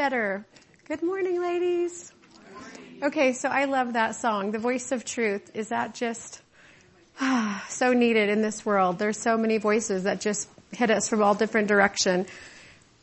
better. 0.00 0.46
Good 0.88 1.02
morning, 1.02 1.42
ladies. 1.42 2.10
Okay, 3.02 3.34
so 3.34 3.50
I 3.50 3.66
love 3.66 3.92
that 3.92 4.14
song, 4.14 4.50
The 4.50 4.58
Voice 4.58 4.92
of 4.92 5.04
Truth. 5.04 5.50
Is 5.52 5.68
that 5.68 5.94
just 5.94 6.40
ah, 7.20 7.62
so 7.68 7.92
needed 7.92 8.30
in 8.30 8.40
this 8.40 8.64
world? 8.64 8.98
There's 8.98 9.18
so 9.18 9.36
many 9.36 9.58
voices 9.58 10.04
that 10.04 10.22
just 10.22 10.48
hit 10.72 10.90
us 10.90 11.06
from 11.06 11.22
all 11.22 11.34
different 11.34 11.68
direction. 11.68 12.24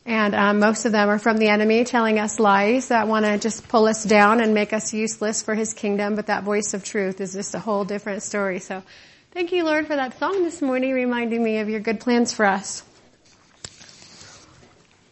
And 0.06 0.34
um, 0.34 0.58
most 0.58 0.86
of 0.86 0.90
them 0.90 1.08
are 1.08 1.20
from 1.20 1.38
the 1.38 1.46
enemy 1.46 1.84
telling 1.84 2.18
us 2.18 2.40
lies 2.40 2.88
that 2.88 3.06
want 3.06 3.26
to 3.26 3.38
just 3.38 3.68
pull 3.68 3.86
us 3.86 4.02
down 4.02 4.40
and 4.40 4.52
make 4.52 4.72
us 4.72 4.92
useless 4.92 5.40
for 5.40 5.54
his 5.54 5.74
kingdom. 5.74 6.16
But 6.16 6.26
that 6.26 6.42
voice 6.42 6.74
of 6.74 6.82
truth 6.82 7.20
is 7.20 7.32
just 7.32 7.54
a 7.54 7.60
whole 7.60 7.84
different 7.84 8.24
story. 8.24 8.58
So 8.58 8.82
thank 9.30 9.52
you, 9.52 9.62
Lord, 9.62 9.86
for 9.86 9.94
that 9.94 10.18
song 10.18 10.42
this 10.42 10.60
morning, 10.60 10.94
reminding 10.94 11.44
me 11.44 11.58
of 11.58 11.68
your 11.68 11.78
good 11.78 12.00
plans 12.00 12.32
for 12.32 12.44
us. 12.44 12.82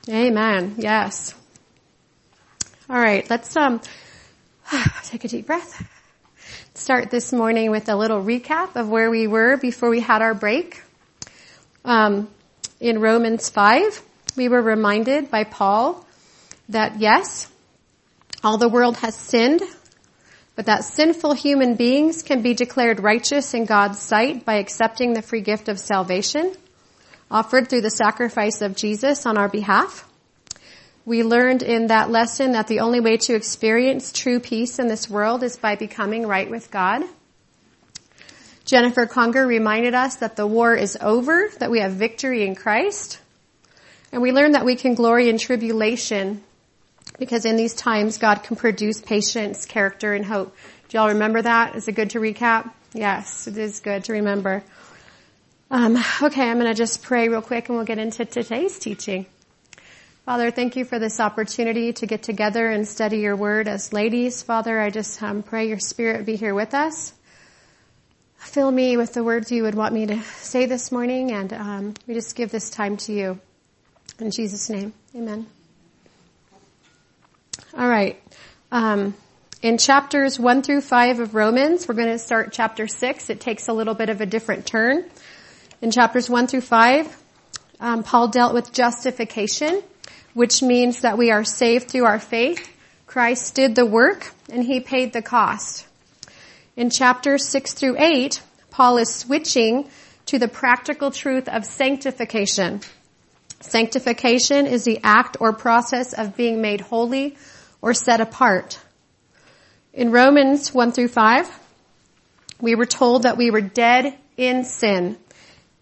Amen. 0.08 0.74
Yes. 0.78 1.36
All 2.88 2.96
right. 2.96 3.28
Let's 3.28 3.56
um, 3.56 3.80
take 5.04 5.24
a 5.24 5.28
deep 5.28 5.46
breath. 5.46 5.84
Start 6.74 7.10
this 7.10 7.32
morning 7.32 7.72
with 7.72 7.88
a 7.88 7.96
little 7.96 8.22
recap 8.22 8.76
of 8.76 8.88
where 8.88 9.10
we 9.10 9.26
were 9.26 9.56
before 9.56 9.90
we 9.90 9.98
had 9.98 10.22
our 10.22 10.34
break. 10.34 10.80
Um, 11.84 12.28
in 12.78 13.00
Romans 13.00 13.48
5, 13.48 14.02
we 14.36 14.48
were 14.48 14.62
reminded 14.62 15.32
by 15.32 15.42
Paul 15.42 16.06
that 16.68 17.00
yes, 17.00 17.50
all 18.44 18.56
the 18.56 18.68
world 18.68 18.98
has 18.98 19.16
sinned, 19.16 19.62
but 20.54 20.66
that 20.66 20.84
sinful 20.84 21.32
human 21.32 21.74
beings 21.74 22.22
can 22.22 22.40
be 22.40 22.54
declared 22.54 23.00
righteous 23.00 23.52
in 23.52 23.64
God's 23.64 23.98
sight 23.98 24.44
by 24.44 24.58
accepting 24.58 25.12
the 25.12 25.22
free 25.22 25.40
gift 25.40 25.68
of 25.68 25.80
salvation 25.80 26.54
offered 27.28 27.68
through 27.68 27.80
the 27.80 27.90
sacrifice 27.90 28.62
of 28.62 28.76
Jesus 28.76 29.26
on 29.26 29.36
our 29.36 29.48
behalf. 29.48 30.08
We 31.06 31.22
learned 31.22 31.62
in 31.62 31.86
that 31.86 32.10
lesson 32.10 32.52
that 32.52 32.66
the 32.66 32.80
only 32.80 32.98
way 32.98 33.16
to 33.16 33.34
experience 33.36 34.12
true 34.12 34.40
peace 34.40 34.80
in 34.80 34.88
this 34.88 35.08
world 35.08 35.44
is 35.44 35.56
by 35.56 35.76
becoming 35.76 36.26
right 36.26 36.50
with 36.50 36.72
God. 36.72 37.04
Jennifer 38.64 39.06
Conger 39.06 39.46
reminded 39.46 39.94
us 39.94 40.16
that 40.16 40.34
the 40.34 40.48
war 40.48 40.74
is 40.74 40.98
over, 41.00 41.48
that 41.60 41.70
we 41.70 41.78
have 41.78 41.92
victory 41.92 42.44
in 42.44 42.56
Christ. 42.56 43.20
And 44.10 44.20
we 44.20 44.32
learned 44.32 44.56
that 44.56 44.64
we 44.64 44.74
can 44.74 44.94
glory 44.94 45.28
in 45.28 45.38
tribulation 45.38 46.42
because 47.20 47.44
in 47.44 47.54
these 47.54 47.74
times 47.74 48.18
God 48.18 48.42
can 48.42 48.56
produce 48.56 49.00
patience, 49.00 49.64
character, 49.64 50.12
and 50.12 50.24
hope. 50.24 50.56
Do 50.88 50.98
y'all 50.98 51.08
remember 51.08 51.40
that? 51.40 51.76
Is 51.76 51.86
it 51.86 51.92
good 51.92 52.10
to 52.10 52.18
recap? 52.18 52.72
Yes, 52.92 53.46
it 53.46 53.56
is 53.56 53.78
good 53.78 54.02
to 54.04 54.14
remember. 54.14 54.64
Um, 55.70 55.96
okay, 56.22 56.50
I'm 56.50 56.58
going 56.58 56.66
to 56.66 56.74
just 56.74 57.04
pray 57.04 57.28
real 57.28 57.42
quick 57.42 57.68
and 57.68 57.76
we'll 57.76 57.86
get 57.86 57.98
into 57.98 58.24
today's 58.24 58.76
teaching. 58.80 59.26
Father, 60.26 60.50
thank 60.50 60.74
you 60.74 60.84
for 60.84 60.98
this 60.98 61.20
opportunity 61.20 61.92
to 61.92 62.04
get 62.04 62.24
together 62.24 62.68
and 62.68 62.88
study 62.88 63.18
your 63.18 63.36
word 63.36 63.68
as 63.68 63.92
ladies. 63.92 64.42
Father, 64.42 64.80
I 64.80 64.90
just 64.90 65.22
um, 65.22 65.44
pray 65.44 65.68
your 65.68 65.78
spirit 65.78 66.26
be 66.26 66.34
here 66.34 66.52
with 66.52 66.74
us. 66.74 67.12
Fill 68.34 68.72
me 68.72 68.96
with 68.96 69.14
the 69.14 69.22
words 69.22 69.52
you 69.52 69.62
would 69.62 69.76
want 69.76 69.94
me 69.94 70.04
to 70.06 70.20
say 70.40 70.66
this 70.66 70.90
morning, 70.90 71.30
and 71.30 71.52
um, 71.52 71.94
we 72.08 72.14
just 72.14 72.34
give 72.34 72.50
this 72.50 72.70
time 72.70 72.96
to 72.96 73.12
you. 73.12 73.38
In 74.18 74.32
Jesus' 74.32 74.68
name, 74.68 74.94
amen. 75.14 75.46
All 77.78 77.88
right. 77.88 78.20
Um, 78.72 79.14
in 79.62 79.78
chapters 79.78 80.40
1 80.40 80.62
through 80.62 80.80
5 80.80 81.20
of 81.20 81.34
Romans, 81.36 81.86
we're 81.86 81.94
going 81.94 82.08
to 82.08 82.18
start 82.18 82.52
chapter 82.52 82.88
6. 82.88 83.30
It 83.30 83.38
takes 83.38 83.68
a 83.68 83.72
little 83.72 83.94
bit 83.94 84.08
of 84.08 84.20
a 84.20 84.26
different 84.26 84.66
turn. 84.66 85.08
In 85.80 85.92
chapters 85.92 86.28
1 86.28 86.48
through 86.48 86.62
5, 86.62 87.22
um, 87.78 88.02
Paul 88.02 88.26
dealt 88.26 88.54
with 88.54 88.72
justification 88.72 89.84
which 90.36 90.62
means 90.62 91.00
that 91.00 91.16
we 91.16 91.30
are 91.30 91.44
saved 91.44 91.88
through 91.88 92.04
our 92.04 92.18
faith. 92.18 92.70
Christ 93.06 93.54
did 93.54 93.74
the 93.74 93.86
work 93.86 94.34
and 94.52 94.62
he 94.62 94.80
paid 94.80 95.14
the 95.14 95.22
cost. 95.22 95.86
In 96.76 96.90
chapters 96.90 97.48
6 97.48 97.72
through 97.72 97.96
8, 97.98 98.42
Paul 98.68 98.98
is 98.98 99.14
switching 99.14 99.88
to 100.26 100.38
the 100.38 100.46
practical 100.46 101.10
truth 101.10 101.48
of 101.48 101.64
sanctification. 101.64 102.82
Sanctification 103.60 104.66
is 104.66 104.84
the 104.84 105.00
act 105.02 105.38
or 105.40 105.54
process 105.54 106.12
of 106.12 106.36
being 106.36 106.60
made 106.60 106.82
holy 106.82 107.38
or 107.80 107.94
set 107.94 108.20
apart. 108.20 108.78
In 109.94 110.12
Romans 110.12 110.74
1 110.74 110.92
through 110.92 111.08
5, 111.08 111.48
we 112.60 112.74
were 112.74 112.84
told 112.84 113.22
that 113.22 113.38
we 113.38 113.50
were 113.50 113.62
dead 113.62 114.18
in 114.36 114.64
sin. 114.64 115.16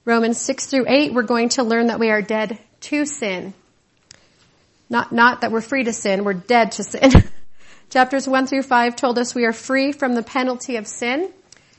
Romans 0.04 0.40
6 0.40 0.66
through 0.66 0.84
8, 0.86 1.12
we're 1.12 1.22
going 1.24 1.48
to 1.48 1.64
learn 1.64 1.88
that 1.88 1.98
we 1.98 2.10
are 2.10 2.22
dead 2.22 2.56
to 2.82 3.04
sin. 3.04 3.52
Not, 4.94 5.10
not 5.10 5.40
that 5.40 5.50
we're 5.50 5.60
free 5.60 5.82
to 5.82 5.92
sin, 5.92 6.22
we're 6.22 6.34
dead 6.34 6.70
to 6.72 6.84
sin. 6.84 7.10
Chapters 7.90 8.28
1 8.28 8.46
through 8.46 8.62
5 8.62 8.94
told 8.94 9.18
us 9.18 9.34
we 9.34 9.44
are 9.44 9.52
free 9.52 9.90
from 9.90 10.14
the 10.14 10.22
penalty 10.22 10.76
of 10.76 10.86
sin. 10.86 11.32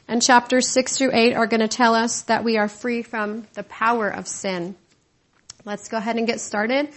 And 0.06 0.22
chapters 0.22 0.68
6 0.68 0.98
through 0.98 1.12
8 1.14 1.34
are 1.34 1.48
going 1.48 1.62
to 1.62 1.70
tell 1.70 1.96
us 1.96 2.24
that 2.24 2.44
we 2.44 2.58
are 2.58 2.68
free 2.68 3.03
from 3.03 3.48
the 3.53 3.64
power 3.64 4.09
of 4.09 4.28
sin. 4.28 4.76
Let's 5.64 5.88
go 5.88 5.96
ahead 5.96 6.18
and 6.18 6.28
get 6.28 6.42
started. 6.42 6.90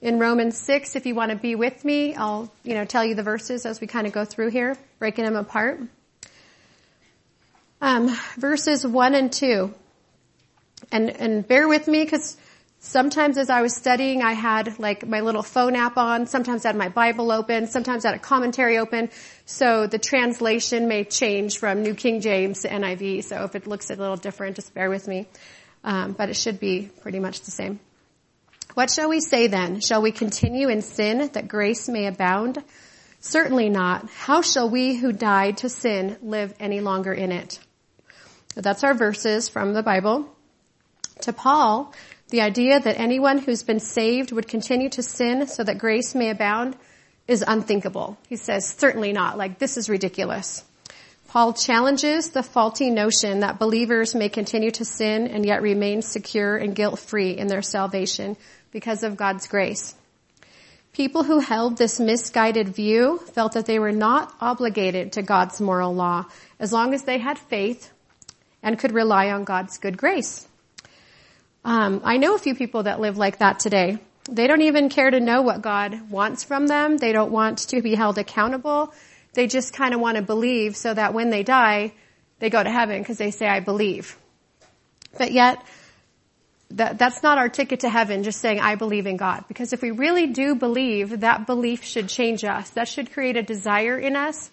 In 0.00 0.18
Romans 0.18 0.58
6, 0.58 0.96
if 0.96 1.06
you 1.06 1.14
want 1.14 1.30
to 1.30 1.36
be 1.36 1.54
with 1.54 1.84
me, 1.84 2.16
I'll, 2.16 2.52
you 2.64 2.74
know, 2.74 2.84
tell 2.84 3.04
you 3.04 3.14
the 3.14 3.22
verses 3.22 3.64
as 3.64 3.80
we 3.80 3.86
kind 3.86 4.08
of 4.08 4.12
go 4.12 4.24
through 4.24 4.50
here, 4.50 4.76
breaking 4.98 5.24
them 5.24 5.36
apart. 5.36 5.80
Um, 7.80 8.18
verses 8.36 8.84
1 8.84 9.14
and 9.14 9.32
2. 9.32 9.72
And, 10.90 11.10
and 11.10 11.46
bear 11.46 11.68
with 11.68 11.86
me 11.86 12.02
because 12.02 12.36
Sometimes 12.82 13.36
as 13.36 13.50
I 13.50 13.60
was 13.60 13.76
studying, 13.76 14.22
I 14.22 14.32
had 14.32 14.78
like 14.78 15.06
my 15.06 15.20
little 15.20 15.42
phone 15.42 15.76
app 15.76 15.98
on. 15.98 16.26
Sometimes 16.26 16.64
I 16.64 16.70
had 16.70 16.76
my 16.76 16.88
Bible 16.88 17.30
open. 17.30 17.66
Sometimes 17.66 18.06
I 18.06 18.08
had 18.08 18.16
a 18.16 18.22
commentary 18.22 18.78
open. 18.78 19.10
So 19.44 19.86
the 19.86 19.98
translation 19.98 20.88
may 20.88 21.04
change 21.04 21.58
from 21.58 21.82
New 21.82 21.94
King 21.94 22.22
James 22.22 22.62
to 22.62 22.70
NIV. 22.70 23.24
So 23.24 23.44
if 23.44 23.54
it 23.54 23.66
looks 23.66 23.90
a 23.90 23.96
little 23.96 24.16
different, 24.16 24.56
just 24.56 24.72
bear 24.72 24.88
with 24.88 25.06
me. 25.06 25.28
Um, 25.84 26.12
but 26.12 26.30
it 26.30 26.36
should 26.36 26.58
be 26.58 26.90
pretty 27.02 27.20
much 27.20 27.42
the 27.42 27.50
same. 27.50 27.80
What 28.72 28.90
shall 28.90 29.10
we 29.10 29.20
say 29.20 29.46
then? 29.46 29.80
Shall 29.80 30.00
we 30.00 30.10
continue 30.10 30.68
in 30.68 30.80
sin 30.80 31.28
that 31.34 31.48
grace 31.48 31.86
may 31.86 32.06
abound? 32.06 32.64
Certainly 33.20 33.68
not. 33.68 34.08
How 34.08 34.40
shall 34.40 34.70
we 34.70 34.96
who 34.96 35.12
died 35.12 35.58
to 35.58 35.68
sin 35.68 36.16
live 36.22 36.54
any 36.58 36.80
longer 36.80 37.12
in 37.12 37.30
it? 37.30 37.58
that's 38.56 38.84
our 38.84 38.94
verses 38.94 39.48
from 39.48 39.74
the 39.74 39.82
Bible. 39.82 40.28
To 41.22 41.32
Paul, 41.32 41.92
the 42.30 42.40
idea 42.40 42.80
that 42.80 42.98
anyone 42.98 43.38
who's 43.38 43.62
been 43.62 43.80
saved 43.80 44.32
would 44.32 44.48
continue 44.48 44.88
to 44.90 45.02
sin 45.02 45.46
so 45.46 45.62
that 45.64 45.78
grace 45.78 46.14
may 46.14 46.30
abound 46.30 46.76
is 47.28 47.44
unthinkable. 47.46 48.18
He 48.28 48.36
says, 48.36 48.66
certainly 48.66 49.12
not. 49.12 49.38
Like, 49.38 49.58
this 49.58 49.76
is 49.76 49.88
ridiculous. 49.88 50.64
Paul 51.28 51.52
challenges 51.52 52.30
the 52.30 52.42
faulty 52.42 52.90
notion 52.90 53.40
that 53.40 53.60
believers 53.60 54.16
may 54.16 54.28
continue 54.28 54.72
to 54.72 54.84
sin 54.84 55.28
and 55.28 55.46
yet 55.46 55.62
remain 55.62 56.02
secure 56.02 56.56
and 56.56 56.74
guilt-free 56.74 57.36
in 57.38 57.46
their 57.46 57.62
salvation 57.62 58.36
because 58.72 59.04
of 59.04 59.16
God's 59.16 59.46
grace. 59.46 59.94
People 60.92 61.22
who 61.22 61.38
held 61.38 61.78
this 61.78 62.00
misguided 62.00 62.70
view 62.70 63.18
felt 63.18 63.52
that 63.52 63.66
they 63.66 63.78
were 63.78 63.92
not 63.92 64.34
obligated 64.40 65.12
to 65.12 65.22
God's 65.22 65.60
moral 65.60 65.94
law 65.94 66.26
as 66.58 66.72
long 66.72 66.94
as 66.94 67.04
they 67.04 67.18
had 67.18 67.38
faith 67.38 67.92
and 68.60 68.76
could 68.76 68.92
rely 68.92 69.30
on 69.30 69.44
God's 69.44 69.78
good 69.78 69.96
grace. 69.96 70.48
Um, 71.64 72.00
I 72.04 72.16
know 72.16 72.34
a 72.34 72.38
few 72.38 72.54
people 72.54 72.84
that 72.84 73.00
live 73.00 73.18
like 73.18 73.38
that 73.38 73.58
today. 73.58 73.98
They 74.30 74.46
don't 74.46 74.62
even 74.62 74.88
care 74.88 75.10
to 75.10 75.20
know 75.20 75.42
what 75.42 75.62
God 75.62 76.10
wants 76.10 76.44
from 76.44 76.66
them. 76.66 76.96
They 76.96 77.12
don't 77.12 77.32
want 77.32 77.58
to 77.68 77.82
be 77.82 77.94
held 77.94 78.18
accountable. 78.18 78.94
They 79.34 79.46
just 79.46 79.72
kind 79.72 79.94
of 79.94 80.00
want 80.00 80.16
to 80.16 80.22
believe 80.22 80.76
so 80.76 80.92
that 80.92 81.14
when 81.14 81.30
they 81.30 81.42
die, 81.42 81.92
they 82.38 82.50
go 82.50 82.62
to 82.62 82.70
heaven 82.70 83.00
because 83.00 83.18
they 83.18 83.30
say, 83.30 83.46
I 83.46 83.60
believe. 83.60 84.16
But 85.18 85.32
yet, 85.32 85.62
that, 86.72 86.98
that's 86.98 87.22
not 87.22 87.38
our 87.38 87.48
ticket 87.48 87.80
to 87.80 87.90
heaven, 87.90 88.22
just 88.22 88.40
saying, 88.40 88.60
I 88.60 88.76
believe 88.76 89.06
in 89.06 89.16
God. 89.16 89.44
Because 89.48 89.72
if 89.72 89.82
we 89.82 89.90
really 89.90 90.28
do 90.28 90.54
believe, 90.54 91.20
that 91.20 91.46
belief 91.46 91.84
should 91.84 92.08
change 92.08 92.44
us. 92.44 92.70
That 92.70 92.88
should 92.88 93.12
create 93.12 93.36
a 93.36 93.42
desire 93.42 93.98
in 93.98 94.16
us 94.16 94.50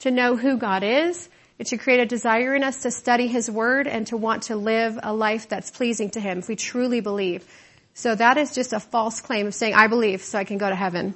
to 0.00 0.10
know 0.10 0.36
who 0.36 0.56
God 0.56 0.82
is 0.82 1.28
it 1.60 1.68
should 1.68 1.80
create 1.80 2.00
a 2.00 2.06
desire 2.06 2.54
in 2.54 2.64
us 2.64 2.84
to 2.84 2.90
study 2.90 3.26
His 3.26 3.50
Word 3.50 3.86
and 3.86 4.06
to 4.06 4.16
want 4.16 4.44
to 4.44 4.56
live 4.56 4.98
a 5.02 5.12
life 5.12 5.46
that's 5.46 5.70
pleasing 5.70 6.08
to 6.12 6.18
Him 6.18 6.38
if 6.38 6.48
we 6.48 6.56
truly 6.56 7.00
believe. 7.00 7.46
So 7.92 8.14
that 8.14 8.38
is 8.38 8.54
just 8.54 8.72
a 8.72 8.80
false 8.80 9.20
claim 9.20 9.46
of 9.46 9.54
saying, 9.54 9.74
I 9.74 9.86
believe 9.86 10.22
so 10.22 10.38
I 10.38 10.44
can 10.44 10.56
go 10.56 10.70
to 10.70 10.74
heaven. 10.74 11.14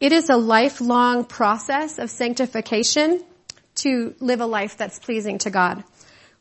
It 0.00 0.12
is 0.12 0.28
a 0.28 0.36
lifelong 0.36 1.24
process 1.24 1.98
of 1.98 2.10
sanctification 2.10 3.24
to 3.76 4.14
live 4.20 4.42
a 4.42 4.46
life 4.46 4.76
that's 4.76 4.98
pleasing 4.98 5.38
to 5.38 5.50
God. 5.50 5.82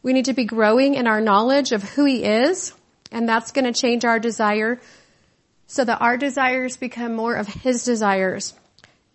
We 0.04 0.12
need 0.12 0.26
to 0.26 0.34
be 0.34 0.44
growing 0.44 0.96
in 0.96 1.08
our 1.08 1.22
knowledge 1.22 1.72
of 1.72 1.82
who 1.82 2.04
He 2.04 2.26
is, 2.26 2.74
and 3.10 3.28
that's 3.28 3.54
going 3.54 3.72
to 3.72 3.82
change 3.82 4.04
our 4.04 4.20
desire 4.20 4.82
so 5.66 5.86
that 5.86 6.02
our 6.02 6.18
desires 6.18 6.76
become 6.76 7.16
more 7.16 7.36
of 7.36 7.48
His 7.48 7.86
desires 7.86 8.54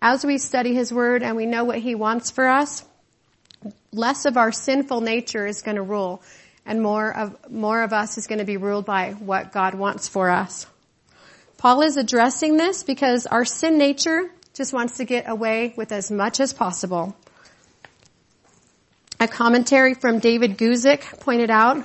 as 0.05 0.23
we 0.23 0.37
study 0.37 0.75
His 0.75 0.93
Word 0.93 1.23
and 1.23 1.35
we 1.35 1.47
know 1.47 1.63
what 1.63 1.79
He 1.79 1.95
wants 1.95 2.29
for 2.29 2.47
us, 2.47 2.85
less 3.91 4.25
of 4.25 4.37
our 4.37 4.51
sinful 4.51 5.01
nature 5.01 5.47
is 5.47 5.63
going 5.63 5.77
to 5.77 5.81
rule 5.81 6.21
and 6.63 6.79
more 6.79 7.11
of, 7.11 7.51
more 7.51 7.81
of 7.81 7.91
us 7.91 8.19
is 8.19 8.27
going 8.27 8.37
to 8.37 8.45
be 8.45 8.57
ruled 8.57 8.85
by 8.85 9.13
what 9.13 9.51
God 9.51 9.73
wants 9.73 10.07
for 10.07 10.29
us. 10.29 10.67
Paul 11.57 11.81
is 11.81 11.97
addressing 11.97 12.55
this 12.55 12.83
because 12.83 13.25
our 13.25 13.45
sin 13.45 13.79
nature 13.79 14.29
just 14.53 14.73
wants 14.73 14.97
to 14.97 15.05
get 15.05 15.27
away 15.27 15.73
with 15.75 15.91
as 15.91 16.11
much 16.11 16.39
as 16.39 16.53
possible. 16.53 17.17
A 19.19 19.27
commentary 19.27 19.95
from 19.95 20.19
David 20.19 20.55
Guzik 20.55 21.19
pointed 21.19 21.49
out 21.49 21.83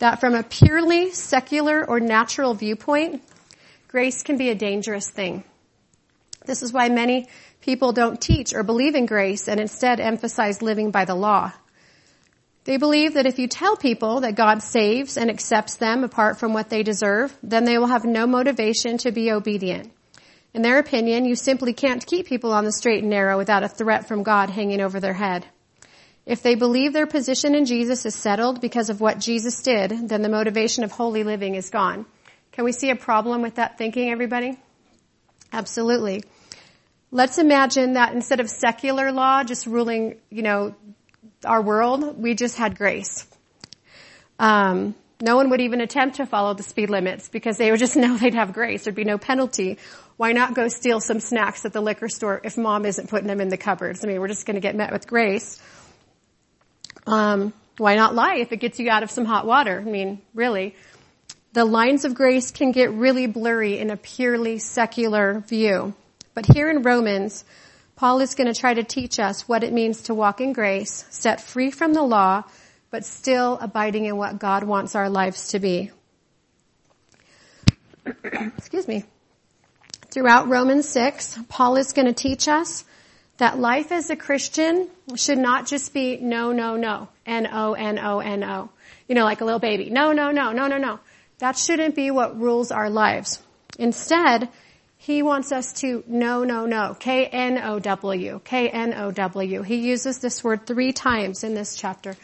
that 0.00 0.18
from 0.18 0.34
a 0.34 0.42
purely 0.42 1.12
secular 1.12 1.88
or 1.88 2.00
natural 2.00 2.54
viewpoint, 2.54 3.22
grace 3.86 4.24
can 4.24 4.36
be 4.36 4.48
a 4.48 4.56
dangerous 4.56 5.08
thing. 5.08 5.44
This 6.46 6.62
is 6.62 6.72
why 6.72 6.88
many 6.88 7.28
people 7.60 7.92
don't 7.92 8.20
teach 8.20 8.54
or 8.54 8.62
believe 8.62 8.94
in 8.94 9.06
grace 9.06 9.48
and 9.48 9.60
instead 9.60 10.00
emphasize 10.00 10.62
living 10.62 10.90
by 10.90 11.04
the 11.04 11.14
law. 11.14 11.52
They 12.64 12.76
believe 12.76 13.14
that 13.14 13.26
if 13.26 13.38
you 13.38 13.48
tell 13.48 13.76
people 13.76 14.20
that 14.20 14.34
God 14.34 14.62
saves 14.62 15.16
and 15.16 15.30
accepts 15.30 15.76
them 15.76 16.04
apart 16.04 16.38
from 16.38 16.52
what 16.52 16.68
they 16.68 16.82
deserve, 16.82 17.36
then 17.42 17.64
they 17.64 17.78
will 17.78 17.86
have 17.86 18.04
no 18.04 18.26
motivation 18.26 18.98
to 18.98 19.12
be 19.12 19.32
obedient. 19.32 19.92
In 20.52 20.62
their 20.62 20.78
opinion, 20.78 21.24
you 21.24 21.36
simply 21.36 21.72
can't 21.72 22.04
keep 22.04 22.26
people 22.26 22.52
on 22.52 22.64
the 22.64 22.72
straight 22.72 23.02
and 23.02 23.10
narrow 23.10 23.38
without 23.38 23.62
a 23.62 23.68
threat 23.68 24.08
from 24.08 24.22
God 24.22 24.50
hanging 24.50 24.80
over 24.80 25.00
their 25.00 25.14
head. 25.14 25.46
If 26.26 26.42
they 26.42 26.54
believe 26.54 26.92
their 26.92 27.06
position 27.06 27.54
in 27.54 27.64
Jesus 27.64 28.04
is 28.04 28.14
settled 28.14 28.60
because 28.60 28.90
of 28.90 29.00
what 29.00 29.18
Jesus 29.18 29.62
did, 29.62 30.08
then 30.08 30.22
the 30.22 30.28
motivation 30.28 30.84
of 30.84 30.92
holy 30.92 31.24
living 31.24 31.54
is 31.54 31.70
gone. 31.70 32.04
Can 32.52 32.64
we 32.64 32.72
see 32.72 32.90
a 32.90 32.96
problem 32.96 33.42
with 33.42 33.54
that 33.56 33.78
thinking, 33.78 34.10
everybody? 34.10 34.58
Absolutely. 35.52 36.22
Let's 37.10 37.38
imagine 37.38 37.94
that 37.94 38.12
instead 38.12 38.40
of 38.40 38.48
secular 38.48 39.10
law 39.10 39.42
just 39.42 39.66
ruling, 39.66 40.16
you 40.30 40.42
know, 40.42 40.74
our 41.44 41.60
world, 41.60 42.18
we 42.18 42.34
just 42.34 42.56
had 42.56 42.76
grace. 42.76 43.26
Um, 44.38 44.94
no 45.20 45.36
one 45.36 45.50
would 45.50 45.60
even 45.60 45.80
attempt 45.80 46.16
to 46.16 46.26
follow 46.26 46.54
the 46.54 46.62
speed 46.62 46.88
limits 46.88 47.28
because 47.28 47.58
they 47.58 47.70
would 47.70 47.80
just 47.80 47.96
know 47.96 48.16
they'd 48.16 48.34
have 48.34 48.52
grace. 48.52 48.84
There'd 48.84 48.94
be 48.94 49.04
no 49.04 49.18
penalty. 49.18 49.78
Why 50.16 50.32
not 50.32 50.54
go 50.54 50.68
steal 50.68 51.00
some 51.00 51.20
snacks 51.20 51.64
at 51.64 51.72
the 51.72 51.80
liquor 51.80 52.08
store 52.08 52.40
if 52.44 52.56
mom 52.56 52.84
isn't 52.86 53.08
putting 53.08 53.26
them 53.26 53.40
in 53.40 53.48
the 53.48 53.56
cupboards? 53.56 54.04
I 54.04 54.08
mean, 54.08 54.20
we're 54.20 54.28
just 54.28 54.46
going 54.46 54.54
to 54.54 54.60
get 54.60 54.76
met 54.76 54.92
with 54.92 55.06
grace. 55.06 55.60
Um, 57.06 57.52
why 57.78 57.96
not 57.96 58.14
lie 58.14 58.36
if 58.36 58.52
it 58.52 58.58
gets 58.58 58.78
you 58.78 58.90
out 58.90 59.02
of 59.02 59.10
some 59.10 59.24
hot 59.24 59.46
water? 59.46 59.80
I 59.80 59.90
mean, 59.90 60.20
really. 60.34 60.74
The 61.52 61.64
lines 61.64 62.04
of 62.04 62.14
grace 62.14 62.52
can 62.52 62.70
get 62.70 62.92
really 62.92 63.26
blurry 63.26 63.78
in 63.78 63.90
a 63.90 63.96
purely 63.96 64.58
secular 64.58 65.40
view. 65.40 65.94
But 66.32 66.46
here 66.46 66.70
in 66.70 66.82
Romans, 66.82 67.44
Paul 67.96 68.20
is 68.20 68.36
going 68.36 68.52
to 68.52 68.58
try 68.58 68.72
to 68.72 68.84
teach 68.84 69.18
us 69.18 69.48
what 69.48 69.64
it 69.64 69.72
means 69.72 70.02
to 70.02 70.14
walk 70.14 70.40
in 70.40 70.52
grace, 70.52 71.04
set 71.10 71.40
free 71.40 71.72
from 71.72 71.92
the 71.92 72.02
law, 72.02 72.44
but 72.90 73.04
still 73.04 73.58
abiding 73.60 74.04
in 74.04 74.16
what 74.16 74.38
God 74.38 74.62
wants 74.62 74.94
our 74.94 75.10
lives 75.10 75.48
to 75.48 75.58
be. 75.58 75.90
Excuse 78.24 78.86
me. 78.86 79.04
Throughout 80.10 80.48
Romans 80.48 80.88
6, 80.88 81.40
Paul 81.48 81.76
is 81.76 81.92
going 81.92 82.06
to 82.06 82.12
teach 82.12 82.46
us 82.46 82.84
that 83.38 83.58
life 83.58 83.90
as 83.90 84.10
a 84.10 84.16
Christian 84.16 84.88
should 85.16 85.38
not 85.38 85.66
just 85.66 85.92
be 85.92 86.16
no, 86.18 86.52
no, 86.52 86.76
no. 86.76 87.08
N-O-N-O-N-O. 87.26 88.70
You 89.08 89.14
know, 89.14 89.24
like 89.24 89.40
a 89.40 89.44
little 89.44 89.60
baby. 89.60 89.90
No, 89.90 90.12
no, 90.12 90.30
no, 90.30 90.52
no, 90.52 90.68
no, 90.68 90.78
no. 90.78 91.00
That 91.40 91.56
shouldn't 91.56 91.94
be 91.94 92.10
what 92.10 92.38
rules 92.38 92.70
our 92.70 92.90
lives. 92.90 93.42
Instead, 93.78 94.48
he 94.98 95.22
wants 95.22 95.52
us 95.52 95.72
to 95.80 96.04
know, 96.06 96.44
know, 96.44 96.66
know. 96.66 96.94
K-N-O-W. 97.00 98.42
K-N-O-W. 98.44 99.62
He 99.62 99.76
uses 99.76 100.18
this 100.18 100.44
word 100.44 100.66
three 100.66 100.92
times 100.92 101.42
in 101.42 101.54
this 101.54 101.74
chapter. 101.74 102.14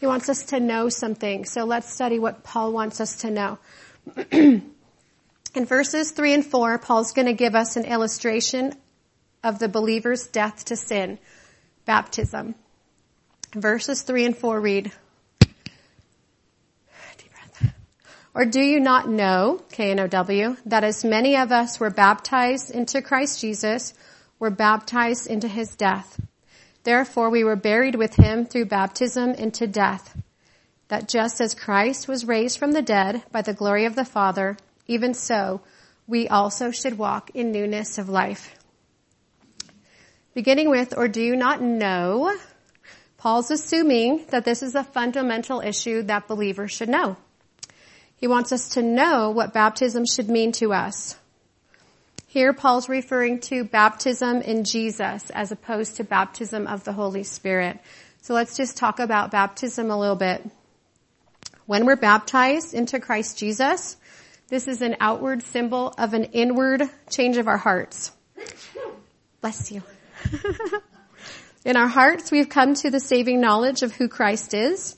He 0.00 0.06
wants 0.06 0.28
us 0.28 0.42
to 0.46 0.58
know 0.58 0.88
something. 0.88 1.44
So 1.44 1.64
let's 1.64 1.92
study 1.92 2.18
what 2.18 2.42
Paul 2.42 2.72
wants 2.72 3.00
us 3.00 3.18
to 3.18 3.30
know. 3.30 3.58
in 4.32 4.62
verses 5.54 6.10
three 6.10 6.34
and 6.34 6.44
four, 6.44 6.78
Paul's 6.78 7.12
going 7.12 7.26
to 7.26 7.34
give 7.34 7.54
us 7.54 7.76
an 7.76 7.84
illustration 7.84 8.72
of 9.44 9.60
the 9.60 9.68
believer's 9.68 10.26
death 10.26 10.64
to 10.66 10.76
sin, 10.76 11.20
baptism. 11.84 12.56
Verses 13.54 14.02
three 14.02 14.24
and 14.24 14.36
four 14.36 14.60
read, 14.60 14.90
Or 18.38 18.44
do 18.44 18.60
you 18.60 18.78
not 18.78 19.08
know, 19.08 19.60
K-N-O-W, 19.72 20.58
that 20.66 20.84
as 20.84 21.04
many 21.04 21.36
of 21.36 21.50
us 21.50 21.80
were 21.80 21.90
baptized 21.90 22.70
into 22.70 23.02
Christ 23.02 23.40
Jesus, 23.40 23.94
were 24.38 24.48
baptized 24.48 25.26
into 25.26 25.48
his 25.48 25.74
death? 25.74 26.20
Therefore 26.84 27.30
we 27.30 27.42
were 27.42 27.56
buried 27.56 27.96
with 27.96 28.14
him 28.14 28.46
through 28.46 28.66
baptism 28.66 29.30
into 29.30 29.66
death, 29.66 30.16
that 30.86 31.08
just 31.08 31.40
as 31.40 31.52
Christ 31.52 32.06
was 32.06 32.24
raised 32.26 32.60
from 32.60 32.70
the 32.70 32.80
dead 32.80 33.24
by 33.32 33.42
the 33.42 33.52
glory 33.52 33.86
of 33.86 33.96
the 33.96 34.04
Father, 34.04 34.56
even 34.86 35.14
so 35.14 35.60
we 36.06 36.28
also 36.28 36.70
should 36.70 36.96
walk 36.96 37.32
in 37.34 37.50
newness 37.50 37.98
of 37.98 38.08
life. 38.08 38.54
Beginning 40.34 40.70
with, 40.70 40.96
or 40.96 41.08
do 41.08 41.20
you 41.20 41.34
not 41.34 41.60
know, 41.60 42.32
Paul's 43.16 43.50
assuming 43.50 44.26
that 44.30 44.44
this 44.44 44.62
is 44.62 44.76
a 44.76 44.84
fundamental 44.84 45.60
issue 45.60 46.04
that 46.04 46.28
believers 46.28 46.70
should 46.70 46.88
know. 46.88 47.16
He 48.18 48.26
wants 48.26 48.52
us 48.52 48.70
to 48.70 48.82
know 48.82 49.30
what 49.30 49.52
baptism 49.52 50.04
should 50.04 50.28
mean 50.28 50.52
to 50.52 50.72
us. 50.72 51.16
Here 52.26 52.52
Paul's 52.52 52.90
referring 52.90 53.40
to 53.40 53.64
baptism 53.64 54.42
in 54.42 54.64
Jesus 54.64 55.30
as 55.30 55.50
opposed 55.50 55.96
to 55.96 56.04
baptism 56.04 56.66
of 56.66 56.84
the 56.84 56.92
Holy 56.92 57.22
Spirit. 57.22 57.78
So 58.20 58.34
let's 58.34 58.56
just 58.56 58.76
talk 58.76 58.98
about 58.98 59.30
baptism 59.30 59.90
a 59.90 59.98
little 59.98 60.16
bit. 60.16 60.44
When 61.64 61.86
we're 61.86 61.96
baptized 61.96 62.74
into 62.74 63.00
Christ 63.00 63.38
Jesus, 63.38 63.96
this 64.48 64.68
is 64.68 64.82
an 64.82 64.96
outward 65.00 65.42
symbol 65.42 65.94
of 65.96 66.12
an 66.12 66.24
inward 66.24 66.82
change 67.08 67.38
of 67.38 67.48
our 67.48 67.56
hearts. 67.56 68.12
Bless 69.40 69.72
you. 69.72 69.82
in 71.64 71.76
our 71.76 71.86
hearts, 71.86 72.30
we've 72.30 72.48
come 72.48 72.74
to 72.74 72.90
the 72.90 73.00
saving 73.00 73.40
knowledge 73.40 73.82
of 73.82 73.92
who 73.94 74.08
Christ 74.08 74.52
is. 74.52 74.97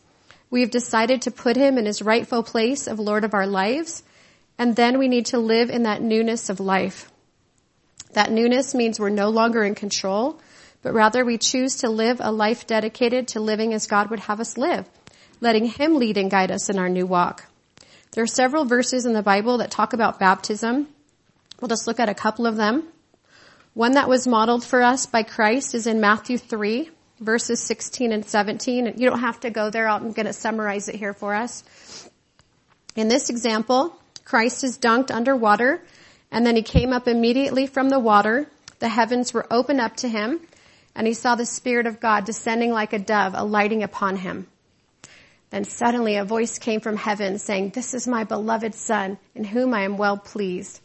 We've 0.51 0.71
decided 0.71 1.23
to 1.23 1.31
put 1.31 1.57
him 1.57 1.79
in 1.79 1.87
his 1.87 2.03
rightful 2.03 2.43
place 2.43 2.87
of 2.87 2.99
Lord 2.99 3.25
of 3.25 3.35
our 3.35 3.47
lives. 3.47 4.03
And 4.59 4.75
then 4.75 4.99
we 4.99 5.09
need 5.09 5.27
to 5.27 5.39
live 5.39 5.71
in 5.71 5.85
that 5.85 6.03
newness 6.03 6.51
of 6.51 6.61
life. 6.61 7.11
That 8.13 8.33
newness 8.33 8.75
means 8.75 8.99
we're 8.99 9.09
no 9.09 9.31
longer 9.31 9.63
in 9.63 9.77
control, 9.77 10.41
but 10.83 10.93
rather 10.93 11.25
we 11.25 11.39
choose 11.39 11.77
to 11.77 11.89
live 11.89 12.19
a 12.21 12.33
life 12.33 12.67
dedicated 12.67 13.29
to 13.29 13.41
living 13.41 13.73
as 13.73 13.87
God 13.87 14.11
would 14.11 14.21
have 14.21 14.41
us 14.41 14.59
live, 14.59 14.89
letting 15.41 15.67
him 15.67 15.97
lead 15.97 16.17
and 16.17 16.31
guide 16.31 16.51
us 16.51 16.69
in 16.69 16.79
our 16.79 16.89
new 16.89 17.07
walk. 17.07 17.47
There 18.13 18.25
are 18.25 18.27
several 18.27 18.65
verses 18.65 19.07
in 19.07 19.13
the 19.13 19.23
Bible 19.23 19.59
that 19.59 19.71
talk 19.71 19.93
about 19.93 20.19
baptism. 20.19 20.89
We'll 21.61 21.69
just 21.69 21.87
look 21.87 22.01
at 22.01 22.09
a 22.09 22.15
couple 22.15 22.47
of 22.47 22.57
them. 22.57 22.89
One 23.75 23.93
that 23.93 24.09
was 24.09 24.27
modeled 24.27 24.65
for 24.65 24.83
us 24.83 25.07
by 25.07 25.23
Christ 25.23 25.77
is 25.77 25.87
in 25.87 26.01
Matthew 26.01 26.37
3 26.37 26.91
verses 27.21 27.61
16 27.61 28.13
and 28.13 28.27
17. 28.27 28.87
and 28.87 29.01
You 29.01 29.11
don't 29.11 29.21
have 29.21 29.41
to 29.41 29.51
go 29.51 29.71
there. 29.71 29.89
I'm 29.89 30.13
going 30.13 30.27
to 30.27 30.33
summarize 30.33 30.89
it 30.89 30.97
here 30.97 31.13
for 31.13 31.35
us. 31.35 31.63
In 32.97 33.09
this 33.09 33.31
example, 33.31 33.95
Christ 34.25 34.65
is 34.65 34.79
dunked 34.79 35.11
underwater 35.11 35.83
and 36.33 36.45
then 36.45 36.57
he 36.57 36.63
came 36.63 36.93
up 36.93 37.07
immediately 37.07 37.67
from 37.67 37.89
the 37.89 37.99
water. 37.99 38.49
The 38.79 38.89
heavens 38.89 39.35
were 39.35 39.47
opened 39.51 39.81
up 39.81 39.97
to 39.97 40.09
him 40.09 40.41
and 40.95 41.07
he 41.07 41.15
saw 41.15 41.35
the 41.35 41.47
Spirit 41.47 41.87
of 41.87 42.01
God 42.01 42.25
descending 42.25 42.73
like 42.73 42.93
a 42.93 42.99
dove, 42.99 43.35
alighting 43.35 43.83
upon 43.83 44.17
him. 44.17 44.47
Then 45.51 45.65
suddenly 45.65 46.17
a 46.17 46.25
voice 46.25 46.59
came 46.59 46.81
from 46.81 46.97
heaven 46.97 47.39
saying, 47.39 47.71
this 47.71 47.93
is 47.93 48.07
my 48.07 48.25
beloved 48.25 48.75
son 48.75 49.19
in 49.35 49.45
whom 49.45 49.75
I 49.75 49.83
am 49.83 49.99
well 49.99 50.17
pleased. 50.17 50.81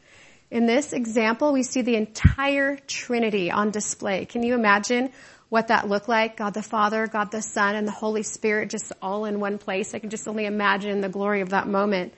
In 0.52 0.66
this 0.66 0.94
example, 0.94 1.54
we 1.54 1.64
see 1.64 1.82
the 1.82 1.96
entire 1.96 2.78
Trinity 2.88 3.52
on 3.52 3.72
display. 3.72 4.26
Can 4.26 4.44
you 4.44 4.54
imagine 4.54 5.12
what 5.50 5.68
that 5.68 5.88
looked 5.88 6.10
like. 6.10 6.38
God 6.38 6.54
the 6.54 6.64
Father, 6.64 7.08
God 7.08 7.32
the 7.32 7.42
Son, 7.42 7.76
and 7.76 7.88
the 7.88 7.92
Holy 7.92 8.24
Spirit 8.24 8.70
just 8.70 8.92
all 9.02 9.26
in 9.26 9.40
one 9.40 9.58
place. 9.58 9.94
I 9.94 10.00
can 10.00 10.10
just 10.10 10.28
only 10.28 10.46
imagine 10.46 11.02
the 11.02 11.10
glory 11.10 11.42
of 11.42 11.50
that 11.50 11.68
moment. 11.68 12.14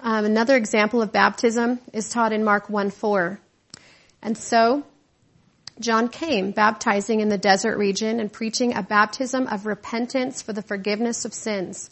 Um, 0.00 0.24
another 0.24 0.56
example 0.56 1.02
of 1.02 1.12
baptism 1.12 1.78
is 1.92 2.08
taught 2.08 2.32
in 2.32 2.44
Mark 2.44 2.68
1 2.68 2.90
4. 2.90 3.40
And 4.22 4.36
so, 4.36 4.84
John 5.80 6.08
came 6.08 6.52
baptizing 6.52 7.20
in 7.20 7.28
the 7.28 7.38
desert 7.38 7.76
region 7.78 8.20
and 8.20 8.32
preaching 8.32 8.76
a 8.76 8.82
baptism 8.82 9.46
of 9.46 9.66
repentance 9.66 10.40
for 10.40 10.52
the 10.52 10.62
forgiveness 10.62 11.24
of 11.24 11.34
sins. 11.34 11.90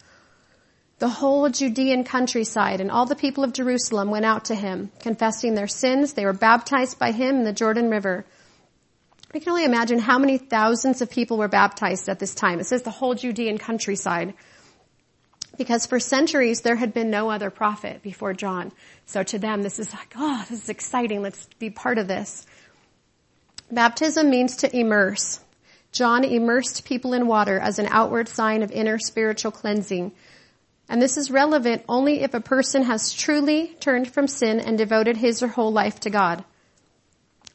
The 1.02 1.08
whole 1.08 1.48
Judean 1.48 2.04
countryside 2.04 2.80
and 2.80 2.88
all 2.88 3.06
the 3.06 3.16
people 3.16 3.42
of 3.42 3.52
Jerusalem 3.52 4.08
went 4.08 4.24
out 4.24 4.44
to 4.44 4.54
him, 4.54 4.92
confessing 5.00 5.56
their 5.56 5.66
sins. 5.66 6.12
They 6.12 6.24
were 6.24 6.32
baptized 6.32 7.00
by 7.00 7.10
him 7.10 7.38
in 7.38 7.42
the 7.42 7.52
Jordan 7.52 7.90
River. 7.90 8.24
We 9.34 9.40
can 9.40 9.48
only 9.48 9.64
imagine 9.64 9.98
how 9.98 10.20
many 10.20 10.38
thousands 10.38 11.02
of 11.02 11.10
people 11.10 11.38
were 11.38 11.48
baptized 11.48 12.08
at 12.08 12.20
this 12.20 12.36
time. 12.36 12.60
It 12.60 12.66
says 12.66 12.82
the 12.82 12.92
whole 12.92 13.16
Judean 13.16 13.58
countryside. 13.58 14.34
Because 15.58 15.86
for 15.86 15.98
centuries 15.98 16.60
there 16.60 16.76
had 16.76 16.94
been 16.94 17.10
no 17.10 17.30
other 17.30 17.50
prophet 17.50 18.00
before 18.04 18.32
John. 18.32 18.70
So 19.04 19.24
to 19.24 19.40
them 19.40 19.64
this 19.64 19.80
is 19.80 19.92
like, 19.92 20.14
oh, 20.16 20.44
this 20.48 20.62
is 20.62 20.68
exciting. 20.68 21.20
Let's 21.20 21.46
be 21.58 21.70
part 21.70 21.98
of 21.98 22.06
this. 22.06 22.46
Baptism 23.72 24.30
means 24.30 24.58
to 24.58 24.72
immerse. 24.72 25.40
John 25.90 26.22
immersed 26.22 26.84
people 26.84 27.12
in 27.12 27.26
water 27.26 27.58
as 27.58 27.80
an 27.80 27.88
outward 27.90 28.28
sign 28.28 28.62
of 28.62 28.70
inner 28.70 29.00
spiritual 29.00 29.50
cleansing. 29.50 30.12
And 30.92 31.00
this 31.00 31.16
is 31.16 31.30
relevant 31.30 31.86
only 31.88 32.20
if 32.20 32.34
a 32.34 32.40
person 32.40 32.82
has 32.82 33.14
truly 33.14 33.68
turned 33.80 34.12
from 34.12 34.28
sin 34.28 34.60
and 34.60 34.76
devoted 34.76 35.16
his 35.16 35.42
or 35.42 35.48
whole 35.48 35.72
life 35.72 36.00
to 36.00 36.10
God. 36.10 36.44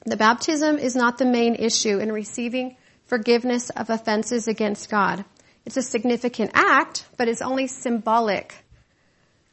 The 0.07 0.17
baptism 0.17 0.79
is 0.79 0.95
not 0.95 1.19
the 1.19 1.25
main 1.25 1.53
issue 1.53 1.99
in 1.99 2.11
receiving 2.11 2.77
forgiveness 3.05 3.69
of 3.69 3.91
offenses 3.91 4.47
against 4.47 4.89
God. 4.89 5.23
It's 5.67 5.77
a 5.77 5.83
significant 5.83 6.49
act, 6.55 7.05
but 7.15 7.27
it's 7.27 7.43
only 7.43 7.67
symbolic 7.67 8.55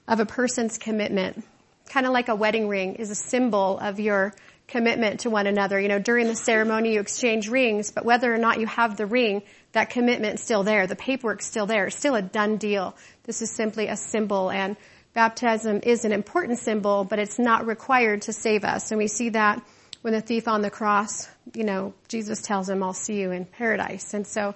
of 0.09 0.19
a 0.19 0.25
person's 0.25 0.79
commitment. 0.79 1.45
Kind 1.91 2.07
of 2.07 2.14
like 2.14 2.31
a 2.31 2.35
wedding 2.35 2.69
ring 2.69 2.95
is 2.95 3.11
a 3.11 3.14
symbol 3.14 3.79
of 3.79 4.00
your 4.00 4.33
commitment 4.67 5.21
to 5.21 5.31
one 5.31 5.47
another. 5.47 5.79
You 5.79 5.88
know, 5.88 5.99
during 5.99 6.29
the 6.29 6.37
ceremony 6.37 6.95
you 6.95 7.00
exchange 7.00 7.50
rings, 7.50 7.91
but 7.91 8.07
whether 8.07 8.33
or 8.33 8.38
not 8.38 8.61
you 8.61 8.67
have 8.67 8.97
the 8.97 9.05
ring, 9.05 9.43
that 9.75 9.90
commitment's 9.90 10.43
still 10.43 10.62
there. 10.62 10.87
The 10.87 10.97
paperwork's 10.97 11.47
still 11.47 11.66
there. 11.66 11.87
It's 11.87 11.97
still 11.97 12.14
a 12.14 12.23
done 12.23 12.57
deal. 12.57 12.97
This 13.25 13.43
is 13.43 13.50
simply 13.50 13.88
a 13.88 13.97
symbol 13.97 14.50
and 14.50 14.76
baptism 15.14 15.81
is 15.85 16.04
an 16.04 16.12
important 16.12 16.59
symbol, 16.59 17.04
but 17.04 17.19
it's 17.19 17.38
not 17.38 17.66
required 17.66 18.23
to 18.23 18.33
save 18.33 18.64
us. 18.64 18.90
And 18.90 18.99
we 18.99 19.07
see 19.07 19.31
that 19.31 19.62
when 20.02 20.12
the 20.12 20.21
thief 20.21 20.49
on 20.49 20.61
the 20.61 20.71
cross, 20.71 21.28
you 21.54 21.64
know, 21.64 21.95
Jesus 22.09 22.43
tells 22.43 22.69
him, 22.69 22.83
I'll 22.83 22.93
see 22.93 23.21
you 23.21 23.31
in 23.31 23.47
paradise. 23.47 24.12
And 24.12 24.26
so, 24.26 24.54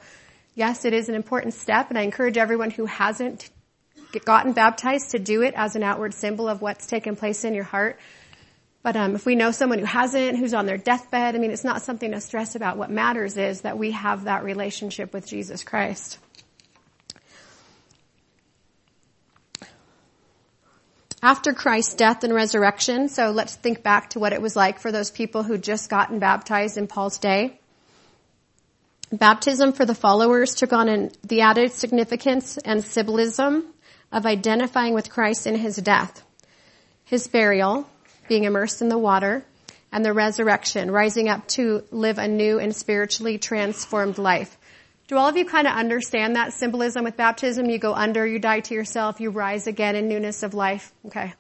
yes, 0.54 0.84
it 0.84 0.92
is 0.92 1.08
an 1.08 1.14
important 1.14 1.54
step, 1.54 1.88
and 1.88 1.98
I 1.98 2.02
encourage 2.02 2.36
everyone 2.36 2.70
who 2.70 2.86
hasn't 2.86 3.48
gotten 4.24 4.52
baptized 4.52 5.12
to 5.12 5.18
do 5.18 5.42
it 5.42 5.54
as 5.56 5.76
an 5.76 5.82
outward 5.82 6.12
symbol 6.12 6.48
of 6.48 6.60
what's 6.60 6.86
taken 6.86 7.16
place 7.16 7.44
in 7.44 7.54
your 7.54 7.64
heart. 7.64 7.98
But 8.82 8.96
um, 8.96 9.14
if 9.16 9.26
we 9.26 9.34
know 9.34 9.50
someone 9.50 9.80
who 9.80 9.84
hasn't, 9.84 10.38
who's 10.38 10.54
on 10.54 10.66
their 10.66 10.78
deathbed, 10.78 11.34
I 11.34 11.38
mean, 11.38 11.50
it's 11.50 11.64
not 11.64 11.82
something 11.82 12.12
to 12.12 12.20
stress 12.20 12.54
about. 12.54 12.76
What 12.76 12.90
matters 12.90 13.36
is 13.36 13.62
that 13.62 13.76
we 13.76 13.90
have 13.90 14.24
that 14.24 14.44
relationship 14.44 15.12
with 15.12 15.26
Jesus 15.26 15.64
Christ. 15.64 16.18
After 21.20 21.52
Christ's 21.52 21.94
death 21.94 22.22
and 22.22 22.32
resurrection, 22.32 23.08
so 23.08 23.32
let's 23.32 23.56
think 23.56 23.82
back 23.82 24.10
to 24.10 24.20
what 24.20 24.32
it 24.32 24.40
was 24.40 24.54
like 24.54 24.78
for 24.78 24.92
those 24.92 25.10
people 25.10 25.42
who 25.42 25.58
just 25.58 25.90
gotten 25.90 26.20
baptized 26.20 26.78
in 26.78 26.86
Paul's 26.86 27.18
day. 27.18 27.58
Baptism 29.10 29.72
for 29.72 29.84
the 29.84 29.96
followers 29.96 30.54
took 30.54 30.72
on 30.72 30.88
an, 30.88 31.10
the 31.24 31.40
added 31.40 31.72
significance 31.72 32.56
and 32.58 32.84
symbolism 32.84 33.64
of 34.12 34.26
identifying 34.26 34.94
with 34.94 35.10
Christ 35.10 35.48
in 35.48 35.56
his 35.56 35.76
death, 35.76 36.22
his 37.04 37.26
burial, 37.26 37.88
being 38.28 38.44
immersed 38.44 38.82
in 38.82 38.88
the 38.88 38.98
water, 38.98 39.44
and 39.90 40.04
the 40.04 40.12
resurrection, 40.12 40.90
rising 40.90 41.28
up 41.28 41.46
to 41.48 41.82
live 41.90 42.18
a 42.18 42.28
new 42.28 42.58
and 42.58 42.74
spiritually 42.74 43.38
transformed 43.38 44.18
life. 44.18 44.56
Do 45.06 45.16
all 45.16 45.28
of 45.28 45.36
you 45.38 45.46
kind 45.46 45.66
of 45.66 45.74
understand 45.74 46.36
that 46.36 46.52
symbolism 46.52 47.04
with 47.04 47.16
baptism? 47.16 47.70
You 47.70 47.78
go 47.78 47.94
under, 47.94 48.26
you 48.26 48.38
die 48.38 48.60
to 48.60 48.74
yourself, 48.74 49.20
you 49.20 49.30
rise 49.30 49.66
again 49.66 49.96
in 49.96 50.06
newness 50.08 50.42
of 50.42 50.52
life. 50.52 50.92
Okay. 51.06 51.32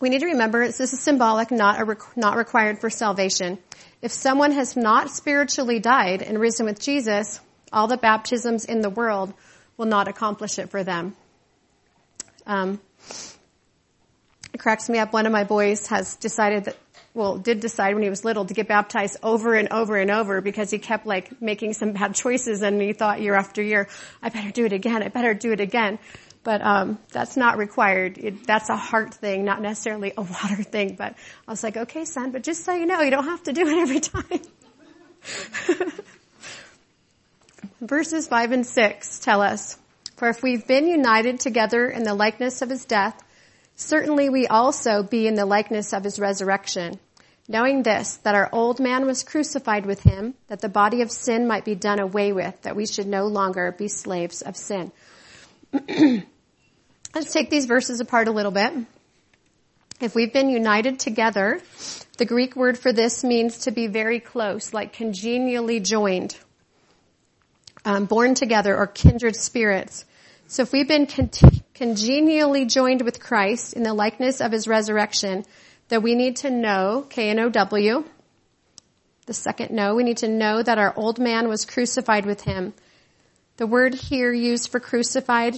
We 0.00 0.08
need 0.08 0.20
to 0.20 0.26
remember 0.26 0.66
this 0.66 0.80
is 0.80 0.98
symbolic, 0.98 1.52
not, 1.52 1.80
a, 1.80 1.96
not 2.16 2.36
required 2.36 2.80
for 2.80 2.90
salvation. 2.90 3.58
If 4.02 4.10
someone 4.12 4.52
has 4.52 4.76
not 4.76 5.10
spiritually 5.10 5.78
died 5.78 6.22
and 6.22 6.40
risen 6.40 6.66
with 6.66 6.80
Jesus, 6.80 7.38
all 7.72 7.86
the 7.86 7.98
baptisms 7.98 8.64
in 8.64 8.80
the 8.80 8.90
world 8.90 9.32
will 9.76 9.86
not 9.86 10.08
accomplish 10.08 10.58
it 10.58 10.70
for 10.70 10.82
them. 10.82 11.14
Um, 12.46 12.80
cracks 14.60 14.88
me 14.88 14.98
up. 14.98 15.12
One 15.12 15.26
of 15.26 15.32
my 15.32 15.44
boys 15.44 15.86
has 15.88 16.16
decided 16.16 16.66
that 16.66 16.76
well, 17.12 17.38
did 17.38 17.58
decide 17.58 17.94
when 17.94 18.04
he 18.04 18.08
was 18.08 18.24
little 18.24 18.44
to 18.44 18.54
get 18.54 18.68
baptized 18.68 19.16
over 19.22 19.54
and 19.54 19.72
over 19.72 19.96
and 19.96 20.12
over 20.12 20.40
because 20.40 20.70
he 20.70 20.78
kept 20.78 21.06
like 21.06 21.42
making 21.42 21.72
some 21.72 21.92
bad 21.92 22.14
choices 22.14 22.62
and 22.62 22.80
he 22.80 22.92
thought 22.92 23.20
year 23.20 23.34
after 23.34 23.60
year, 23.62 23.88
I 24.22 24.28
better 24.28 24.52
do 24.52 24.64
it 24.64 24.72
again, 24.72 25.02
I 25.02 25.08
better 25.08 25.34
do 25.34 25.50
it 25.50 25.58
again. 25.58 25.98
But 26.44 26.62
um, 26.62 27.00
that's 27.10 27.36
not 27.36 27.58
required. 27.58 28.16
It, 28.16 28.46
that's 28.46 28.68
a 28.68 28.76
heart 28.76 29.12
thing, 29.12 29.44
not 29.44 29.60
necessarily 29.60 30.12
a 30.16 30.22
water 30.42 30.62
thing. 30.62 30.94
But 30.94 31.14
I 31.48 31.50
was 31.50 31.64
like, 31.64 31.76
okay, 31.76 32.04
son, 32.04 32.30
but 32.30 32.44
just 32.44 32.64
so 32.64 32.72
you 32.74 32.86
know, 32.86 33.00
you 33.00 33.10
don't 33.10 33.24
have 33.24 33.42
to 33.44 33.52
do 33.52 33.66
it 33.66 33.76
every 33.76 34.00
time. 34.00 34.40
Verses 37.80 38.28
5 38.28 38.52
and 38.52 38.66
6 38.66 39.18
tell 39.18 39.42
us, 39.42 39.76
For 40.16 40.28
if 40.28 40.42
we've 40.42 40.66
been 40.66 40.86
united 40.86 41.40
together 41.40 41.88
in 41.88 42.04
the 42.04 42.14
likeness 42.14 42.62
of 42.62 42.70
his 42.70 42.84
death, 42.84 43.20
Certainly 43.80 44.28
we 44.28 44.46
also 44.46 45.02
be 45.02 45.26
in 45.26 45.36
the 45.36 45.46
likeness 45.46 45.94
of 45.94 46.04
his 46.04 46.20
resurrection, 46.20 47.00
knowing 47.48 47.82
this, 47.82 48.18
that 48.18 48.34
our 48.34 48.50
old 48.52 48.78
man 48.78 49.06
was 49.06 49.22
crucified 49.22 49.86
with 49.86 50.02
him, 50.02 50.34
that 50.48 50.60
the 50.60 50.68
body 50.68 51.00
of 51.00 51.10
sin 51.10 51.48
might 51.48 51.64
be 51.64 51.74
done 51.74 51.98
away 51.98 52.34
with, 52.34 52.60
that 52.60 52.76
we 52.76 52.84
should 52.84 53.06
no 53.06 53.26
longer 53.26 53.72
be 53.72 53.88
slaves 53.88 54.42
of 54.42 54.54
sin. 54.54 54.92
Let's 55.72 57.32
take 57.32 57.48
these 57.48 57.64
verses 57.64 58.00
apart 58.00 58.28
a 58.28 58.32
little 58.32 58.52
bit. 58.52 58.70
If 59.98 60.14
we've 60.14 60.32
been 60.32 60.50
united 60.50 61.00
together, 61.00 61.62
the 62.18 62.26
Greek 62.26 62.56
word 62.56 62.78
for 62.78 62.92
this 62.92 63.24
means 63.24 63.60
to 63.60 63.70
be 63.70 63.86
very 63.86 64.20
close, 64.20 64.74
like 64.74 64.92
congenially 64.92 65.80
joined, 65.80 66.36
um, 67.86 68.04
born 68.04 68.34
together, 68.34 68.76
or 68.76 68.86
kindred 68.86 69.36
spirits. 69.36 70.04
So 70.50 70.62
if 70.62 70.72
we've 70.72 70.88
been 70.88 71.06
con- 71.06 71.30
congenially 71.74 72.64
joined 72.64 73.02
with 73.02 73.20
Christ 73.20 73.72
in 73.74 73.84
the 73.84 73.94
likeness 73.94 74.40
of 74.40 74.50
his 74.50 74.66
resurrection, 74.66 75.44
that 75.90 76.02
we 76.02 76.16
need 76.16 76.38
to 76.38 76.50
know, 76.50 77.06
K-N-O-W, 77.08 78.04
the 79.26 79.32
second 79.32 79.70
no, 79.70 79.94
we 79.94 80.02
need 80.02 80.16
to 80.16 80.28
know 80.28 80.60
that 80.60 80.76
our 80.76 80.92
old 80.96 81.20
man 81.20 81.46
was 81.46 81.64
crucified 81.64 82.26
with 82.26 82.40
him. 82.40 82.74
The 83.58 83.68
word 83.68 83.94
here 83.94 84.32
used 84.32 84.72
for 84.72 84.80
crucified 84.80 85.54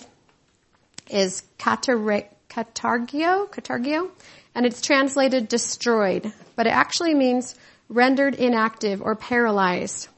is 1.08 1.42
katargeo, 1.58 2.28
katargeo, 2.50 4.10
and 4.54 4.66
it's 4.66 4.82
translated 4.82 5.48
destroyed, 5.48 6.30
but 6.54 6.66
it 6.66 6.74
actually 6.74 7.14
means 7.14 7.54
rendered 7.88 8.34
inactive 8.34 9.00
or 9.00 9.16
paralyzed, 9.16 10.08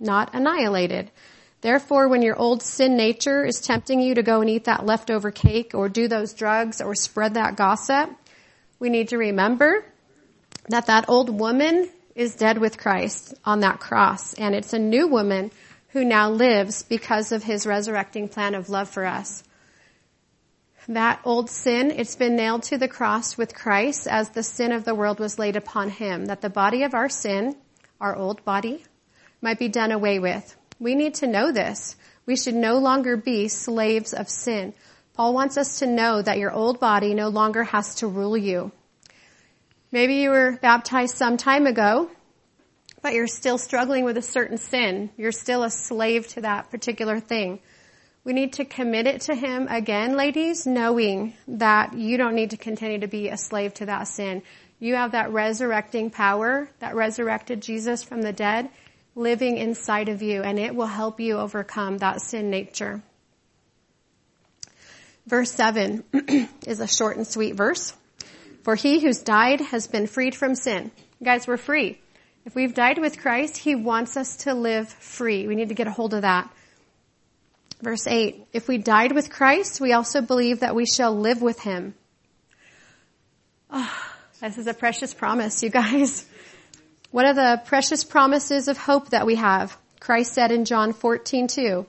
not 0.00 0.32
annihilated. 0.32 1.10
Therefore, 1.64 2.08
when 2.08 2.20
your 2.20 2.38
old 2.38 2.62
sin 2.62 2.94
nature 2.94 3.42
is 3.42 3.58
tempting 3.58 3.98
you 3.98 4.16
to 4.16 4.22
go 4.22 4.42
and 4.42 4.50
eat 4.50 4.64
that 4.64 4.84
leftover 4.84 5.30
cake 5.30 5.70
or 5.72 5.88
do 5.88 6.08
those 6.08 6.34
drugs 6.34 6.82
or 6.82 6.94
spread 6.94 7.34
that 7.34 7.56
gossip, 7.56 8.10
we 8.78 8.90
need 8.90 9.08
to 9.08 9.16
remember 9.16 9.82
that 10.68 10.88
that 10.88 11.08
old 11.08 11.30
woman 11.30 11.88
is 12.14 12.34
dead 12.34 12.58
with 12.58 12.76
Christ 12.76 13.32
on 13.46 13.60
that 13.60 13.80
cross 13.80 14.34
and 14.34 14.54
it's 14.54 14.74
a 14.74 14.78
new 14.78 15.08
woman 15.08 15.50
who 15.88 16.04
now 16.04 16.28
lives 16.28 16.82
because 16.82 17.32
of 17.32 17.42
his 17.42 17.66
resurrecting 17.66 18.28
plan 18.28 18.54
of 18.54 18.68
love 18.68 18.90
for 18.90 19.06
us. 19.06 19.42
That 20.86 21.22
old 21.24 21.48
sin, 21.48 21.92
it's 21.92 22.16
been 22.16 22.36
nailed 22.36 22.64
to 22.64 22.76
the 22.76 22.88
cross 22.88 23.38
with 23.38 23.54
Christ 23.54 24.06
as 24.06 24.28
the 24.28 24.42
sin 24.42 24.70
of 24.70 24.84
the 24.84 24.94
world 24.94 25.18
was 25.18 25.38
laid 25.38 25.56
upon 25.56 25.88
him, 25.88 26.26
that 26.26 26.42
the 26.42 26.50
body 26.50 26.82
of 26.82 26.92
our 26.92 27.08
sin, 27.08 27.56
our 28.02 28.14
old 28.14 28.44
body, 28.44 28.84
might 29.40 29.58
be 29.58 29.68
done 29.68 29.92
away 29.92 30.18
with. 30.18 30.54
We 30.78 30.94
need 30.94 31.14
to 31.16 31.26
know 31.26 31.52
this. 31.52 31.96
We 32.26 32.36
should 32.36 32.54
no 32.54 32.78
longer 32.78 33.16
be 33.16 33.48
slaves 33.48 34.12
of 34.12 34.28
sin. 34.28 34.74
Paul 35.14 35.34
wants 35.34 35.56
us 35.56 35.78
to 35.78 35.86
know 35.86 36.22
that 36.22 36.38
your 36.38 36.52
old 36.52 36.80
body 36.80 37.14
no 37.14 37.28
longer 37.28 37.64
has 37.64 37.96
to 37.96 38.06
rule 38.06 38.36
you. 38.36 38.72
Maybe 39.92 40.14
you 40.16 40.30
were 40.30 40.58
baptized 40.60 41.16
some 41.16 41.36
time 41.36 41.66
ago, 41.66 42.10
but 43.00 43.12
you're 43.12 43.28
still 43.28 43.58
struggling 43.58 44.04
with 44.04 44.16
a 44.16 44.22
certain 44.22 44.58
sin. 44.58 45.10
You're 45.16 45.30
still 45.30 45.62
a 45.62 45.70
slave 45.70 46.26
to 46.28 46.40
that 46.40 46.70
particular 46.70 47.20
thing. 47.20 47.60
We 48.24 48.32
need 48.32 48.54
to 48.54 48.64
commit 48.64 49.06
it 49.06 49.20
to 49.22 49.34
Him 49.34 49.68
again, 49.68 50.16
ladies, 50.16 50.66
knowing 50.66 51.34
that 51.46 51.92
you 51.92 52.16
don't 52.16 52.34
need 52.34 52.50
to 52.50 52.56
continue 52.56 52.98
to 53.00 53.06
be 53.06 53.28
a 53.28 53.36
slave 53.36 53.74
to 53.74 53.86
that 53.86 54.08
sin. 54.08 54.42
You 54.80 54.96
have 54.96 55.12
that 55.12 55.30
resurrecting 55.30 56.10
power 56.10 56.68
that 56.80 56.96
resurrected 56.96 57.62
Jesus 57.62 58.02
from 58.02 58.22
the 58.22 58.32
dead 58.32 58.70
living 59.14 59.58
inside 59.58 60.08
of 60.08 60.22
you 60.22 60.42
and 60.42 60.58
it 60.58 60.74
will 60.74 60.86
help 60.86 61.20
you 61.20 61.38
overcome 61.38 61.98
that 61.98 62.20
sin 62.20 62.50
nature. 62.50 63.02
Verse 65.26 65.50
7 65.52 66.04
is 66.66 66.80
a 66.80 66.86
short 66.86 67.16
and 67.16 67.26
sweet 67.26 67.54
verse. 67.54 67.94
For 68.62 68.74
he 68.74 69.00
who's 69.00 69.20
died 69.20 69.60
has 69.60 69.86
been 69.86 70.06
freed 70.06 70.34
from 70.34 70.54
sin. 70.54 70.90
Guys, 71.22 71.46
we're 71.46 71.56
free. 71.56 72.00
If 72.44 72.54
we've 72.54 72.74
died 72.74 72.98
with 72.98 73.20
Christ, 73.20 73.56
he 73.56 73.74
wants 73.74 74.16
us 74.16 74.36
to 74.38 74.54
live 74.54 74.88
free. 74.88 75.46
We 75.46 75.54
need 75.54 75.68
to 75.68 75.74
get 75.74 75.86
a 75.86 75.90
hold 75.90 76.12
of 76.12 76.22
that. 76.22 76.50
Verse 77.80 78.06
8, 78.06 78.46
if 78.52 78.68
we 78.68 78.78
died 78.78 79.12
with 79.12 79.30
Christ, 79.30 79.80
we 79.80 79.92
also 79.92 80.20
believe 80.20 80.60
that 80.60 80.74
we 80.74 80.86
shall 80.86 81.14
live 81.14 81.42
with 81.42 81.60
him. 81.60 81.94
Oh, 83.70 84.06
this 84.40 84.58
is 84.58 84.66
a 84.66 84.74
precious 84.74 85.12
promise, 85.12 85.62
you 85.62 85.70
guys. 85.70 86.26
One 87.14 87.26
of 87.26 87.36
the 87.36 87.62
precious 87.66 88.02
promises 88.02 88.66
of 88.66 88.76
hope 88.76 89.10
that 89.10 89.24
we 89.24 89.36
have, 89.36 89.78
Christ 90.00 90.32
said 90.32 90.50
in 90.50 90.64
John 90.64 90.92
14, 90.92 91.46
2, 91.46 91.86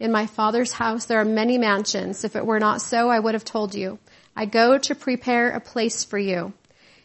in 0.00 0.12
my 0.12 0.26
father's 0.26 0.70
house 0.70 1.06
there 1.06 1.18
are 1.18 1.24
many 1.24 1.56
mansions. 1.56 2.24
If 2.24 2.36
it 2.36 2.44
were 2.44 2.60
not 2.60 2.82
so, 2.82 3.08
I 3.08 3.18
would 3.18 3.32
have 3.32 3.42
told 3.42 3.74
you. 3.74 3.98
I 4.36 4.44
go 4.44 4.76
to 4.76 4.94
prepare 4.94 5.48
a 5.48 5.60
place 5.60 6.04
for 6.04 6.18
you. 6.18 6.52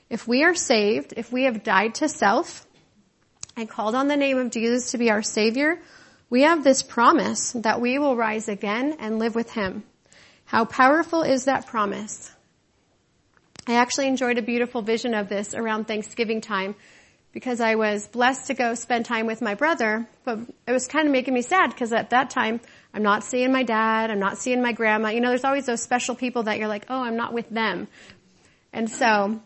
If 0.09 0.27
we 0.27 0.43
are 0.43 0.53
saved, 0.53 1.13
if 1.15 1.31
we 1.31 1.43
have 1.43 1.63
died 1.63 1.95
to 1.95 2.09
self 2.09 2.67
and 3.55 3.69
called 3.69 3.95
on 3.95 4.09
the 4.09 4.17
name 4.17 4.37
of 4.37 4.51
Jesus 4.51 4.91
to 4.91 4.97
be 4.97 5.09
our 5.09 5.21
savior, 5.21 5.81
we 6.29 6.41
have 6.41 6.65
this 6.65 6.83
promise 6.83 7.53
that 7.53 7.79
we 7.79 7.97
will 7.99 8.17
rise 8.17 8.49
again 8.49 8.97
and 8.99 9.17
live 9.17 9.33
with 9.33 9.53
him. 9.53 9.85
How 10.43 10.65
powerful 10.65 11.23
is 11.23 11.45
that 11.45 11.67
promise? 11.67 12.33
I 13.65 13.75
actually 13.75 14.07
enjoyed 14.07 14.37
a 14.37 14.41
beautiful 14.41 14.81
vision 14.81 15.13
of 15.13 15.29
this 15.29 15.53
around 15.53 15.85
Thanksgiving 15.85 16.41
time 16.41 16.75
because 17.31 17.61
I 17.61 17.75
was 17.75 18.07
blessed 18.07 18.47
to 18.47 18.53
go 18.53 18.75
spend 18.75 19.05
time 19.05 19.25
with 19.25 19.41
my 19.41 19.55
brother, 19.55 20.07
but 20.25 20.39
it 20.67 20.71
was 20.71 20.87
kind 20.87 21.07
of 21.07 21.11
making 21.11 21.33
me 21.33 21.41
sad 21.41 21.69
because 21.69 21.93
at 21.93 22.09
that 22.09 22.29
time 22.29 22.59
I'm 22.93 23.03
not 23.03 23.23
seeing 23.23 23.51
my 23.51 23.63
dad, 23.63 24.11
I'm 24.11 24.19
not 24.19 24.37
seeing 24.37 24.61
my 24.61 24.73
grandma. 24.73 25.09
You 25.09 25.21
know, 25.21 25.29
there's 25.29 25.45
always 25.45 25.65
those 25.65 25.81
special 25.81 26.15
people 26.15 26.43
that 26.43 26.59
you're 26.59 26.67
like, 26.67 26.85
oh, 26.89 27.01
I'm 27.01 27.15
not 27.15 27.33
with 27.33 27.49
them. 27.49 27.87
And 28.73 28.89
so 28.89 29.39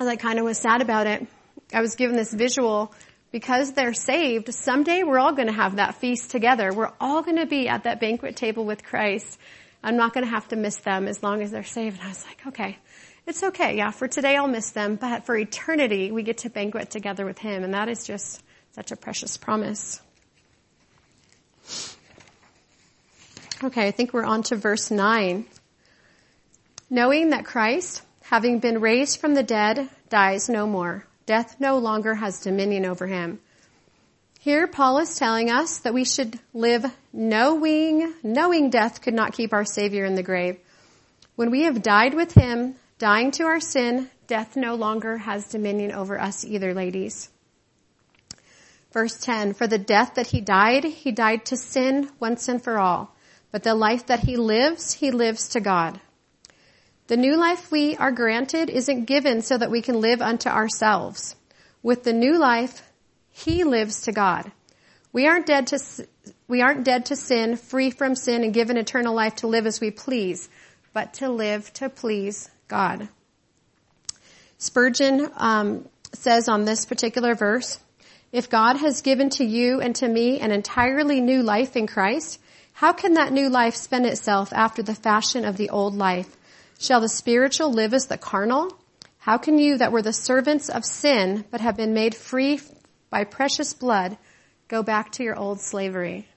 as 0.00 0.06
I 0.06 0.16
kind 0.16 0.38
of 0.38 0.44
was 0.44 0.58
sad 0.58 0.80
about 0.80 1.06
it. 1.06 1.26
I 1.72 1.80
was 1.80 1.96
given 1.96 2.16
this 2.16 2.32
visual 2.32 2.94
because 3.30 3.72
they're 3.72 3.94
saved. 3.94 4.52
Someday 4.54 5.02
we're 5.02 5.18
all 5.18 5.32
going 5.32 5.48
to 5.48 5.54
have 5.54 5.76
that 5.76 5.96
feast 5.96 6.30
together. 6.30 6.72
We're 6.72 6.92
all 7.00 7.22
going 7.22 7.36
to 7.36 7.46
be 7.46 7.68
at 7.68 7.84
that 7.84 8.00
banquet 8.00 8.36
table 8.36 8.64
with 8.64 8.84
Christ. 8.84 9.38
I'm 9.82 9.96
not 9.96 10.14
going 10.14 10.24
to 10.24 10.30
have 10.30 10.48
to 10.48 10.56
miss 10.56 10.76
them 10.78 11.06
as 11.06 11.22
long 11.22 11.42
as 11.42 11.50
they're 11.50 11.64
saved. 11.64 11.98
And 11.98 12.06
I 12.06 12.08
was 12.08 12.24
like, 12.24 12.46
okay, 12.46 12.78
it's 13.28 13.42
okay. 13.42 13.76
Yeah, 13.76 13.90
for 13.90 14.08
today 14.08 14.36
I'll 14.36 14.48
miss 14.48 14.70
them, 14.70 14.96
but 14.96 15.26
for 15.26 15.36
eternity 15.36 16.10
we 16.10 16.22
get 16.22 16.38
to 16.38 16.50
banquet 16.50 16.90
together 16.90 17.24
with 17.24 17.38
Him. 17.38 17.62
And 17.62 17.74
that 17.74 17.88
is 17.88 18.06
just 18.06 18.42
such 18.72 18.90
a 18.90 18.96
precious 18.96 19.36
promise. 19.36 20.00
Okay, 23.62 23.86
I 23.86 23.90
think 23.90 24.12
we're 24.12 24.24
on 24.24 24.44
to 24.44 24.56
verse 24.56 24.90
9. 24.90 25.44
Knowing 26.90 27.30
that 27.30 27.44
Christ, 27.44 28.02
having 28.22 28.60
been 28.60 28.80
raised 28.80 29.20
from 29.20 29.34
the 29.34 29.42
dead, 29.42 29.88
dies 30.08 30.48
no 30.48 30.66
more. 30.66 31.04
Death 31.26 31.56
no 31.58 31.78
longer 31.78 32.14
has 32.14 32.40
dominion 32.40 32.86
over 32.86 33.06
him. 33.06 33.40
Here 34.40 34.66
Paul 34.66 34.98
is 34.98 35.16
telling 35.16 35.50
us 35.50 35.78
that 35.80 35.92
we 35.92 36.04
should 36.04 36.38
live 36.54 36.86
knowing, 37.12 38.14
knowing 38.22 38.70
death 38.70 39.02
could 39.02 39.12
not 39.12 39.34
keep 39.34 39.52
our 39.52 39.64
Savior 39.64 40.06
in 40.06 40.14
the 40.14 40.22
grave. 40.22 40.58
When 41.36 41.50
we 41.50 41.64
have 41.64 41.82
died 41.82 42.14
with 42.14 42.32
him, 42.32 42.76
dying 42.98 43.30
to 43.32 43.44
our 43.44 43.60
sin, 43.60 44.10
death 44.26 44.56
no 44.56 44.74
longer 44.74 45.16
has 45.16 45.48
dominion 45.48 45.92
over 45.92 46.20
us 46.20 46.44
either, 46.44 46.74
ladies. 46.74 47.30
Verse 48.92 49.18
10, 49.18 49.54
for 49.54 49.66
the 49.66 49.78
death 49.78 50.14
that 50.14 50.28
he 50.28 50.40
died, 50.40 50.84
he 50.84 51.12
died 51.12 51.46
to 51.46 51.56
sin 51.56 52.10
once 52.18 52.48
and 52.48 52.62
for 52.62 52.78
all. 52.78 53.14
But 53.52 53.62
the 53.62 53.74
life 53.74 54.06
that 54.06 54.20
he 54.20 54.36
lives, 54.36 54.92
he 54.92 55.10
lives 55.10 55.50
to 55.50 55.60
God. 55.60 56.00
The 57.08 57.16
new 57.16 57.36
life 57.36 57.70
we 57.70 57.96
are 57.96 58.12
granted 58.12 58.68
isn't 58.68 59.06
given 59.06 59.40
so 59.40 59.56
that 59.56 59.70
we 59.70 59.80
can 59.80 60.00
live 60.00 60.20
unto 60.20 60.50
ourselves. 60.50 61.36
With 61.82 62.04
the 62.04 62.12
new 62.12 62.36
life, 62.36 62.82
He 63.30 63.64
lives 63.64 64.02
to 64.02 64.12
God. 64.12 64.52
We 65.10 65.26
aren't 65.26 65.46
dead 65.46 65.68
to, 65.68 65.78
we 66.48 66.60
aren't 66.60 66.84
dead 66.84 67.06
to 67.06 67.16
sin, 67.16 67.56
free 67.56 67.90
from 67.90 68.14
sin 68.14 68.44
and 68.44 68.52
given 68.52 68.76
eternal 68.76 69.14
life 69.14 69.36
to 69.36 69.46
live 69.46 69.66
as 69.66 69.80
we 69.80 69.90
please, 69.90 70.50
but 70.92 71.14
to 71.14 71.30
live 71.30 71.72
to 71.74 71.88
please 71.88 72.50
God. 72.68 73.08
Spurgeon 74.58 75.30
um, 75.36 75.88
says 76.12 76.48
on 76.48 76.64
this 76.64 76.84
particular 76.84 77.34
verse, 77.34 77.78
if 78.30 78.50
God 78.50 78.76
has 78.76 79.02
given 79.02 79.30
to 79.30 79.44
you 79.44 79.80
and 79.80 79.94
to 79.96 80.08
me 80.08 80.40
an 80.40 80.52
entirely 80.52 81.20
new 81.20 81.42
life 81.42 81.76
in 81.76 81.86
Christ, 81.86 82.38
how 82.74 82.92
can 82.92 83.14
that 83.14 83.32
new 83.32 83.48
life 83.48 83.74
spend 83.74 84.06
itself 84.06 84.52
after 84.52 84.82
the 84.82 84.94
fashion 84.94 85.44
of 85.44 85.56
the 85.56 85.70
old 85.70 85.94
life? 85.94 86.36
Shall 86.78 87.00
the 87.00 87.08
spiritual 87.08 87.72
live 87.72 87.94
as 87.94 88.06
the 88.06 88.18
carnal? 88.18 88.76
How 89.18 89.38
can 89.38 89.58
you 89.58 89.78
that 89.78 89.92
were 89.92 90.02
the 90.02 90.12
servants 90.12 90.68
of 90.68 90.84
sin, 90.84 91.44
but 91.50 91.60
have 91.60 91.76
been 91.76 91.94
made 91.94 92.14
free 92.14 92.60
by 93.10 93.24
precious 93.24 93.74
blood, 93.74 94.16
go 94.68 94.82
back 94.82 95.12
to 95.12 95.24
your 95.24 95.36
old 95.36 95.60
slavery? 95.60 96.28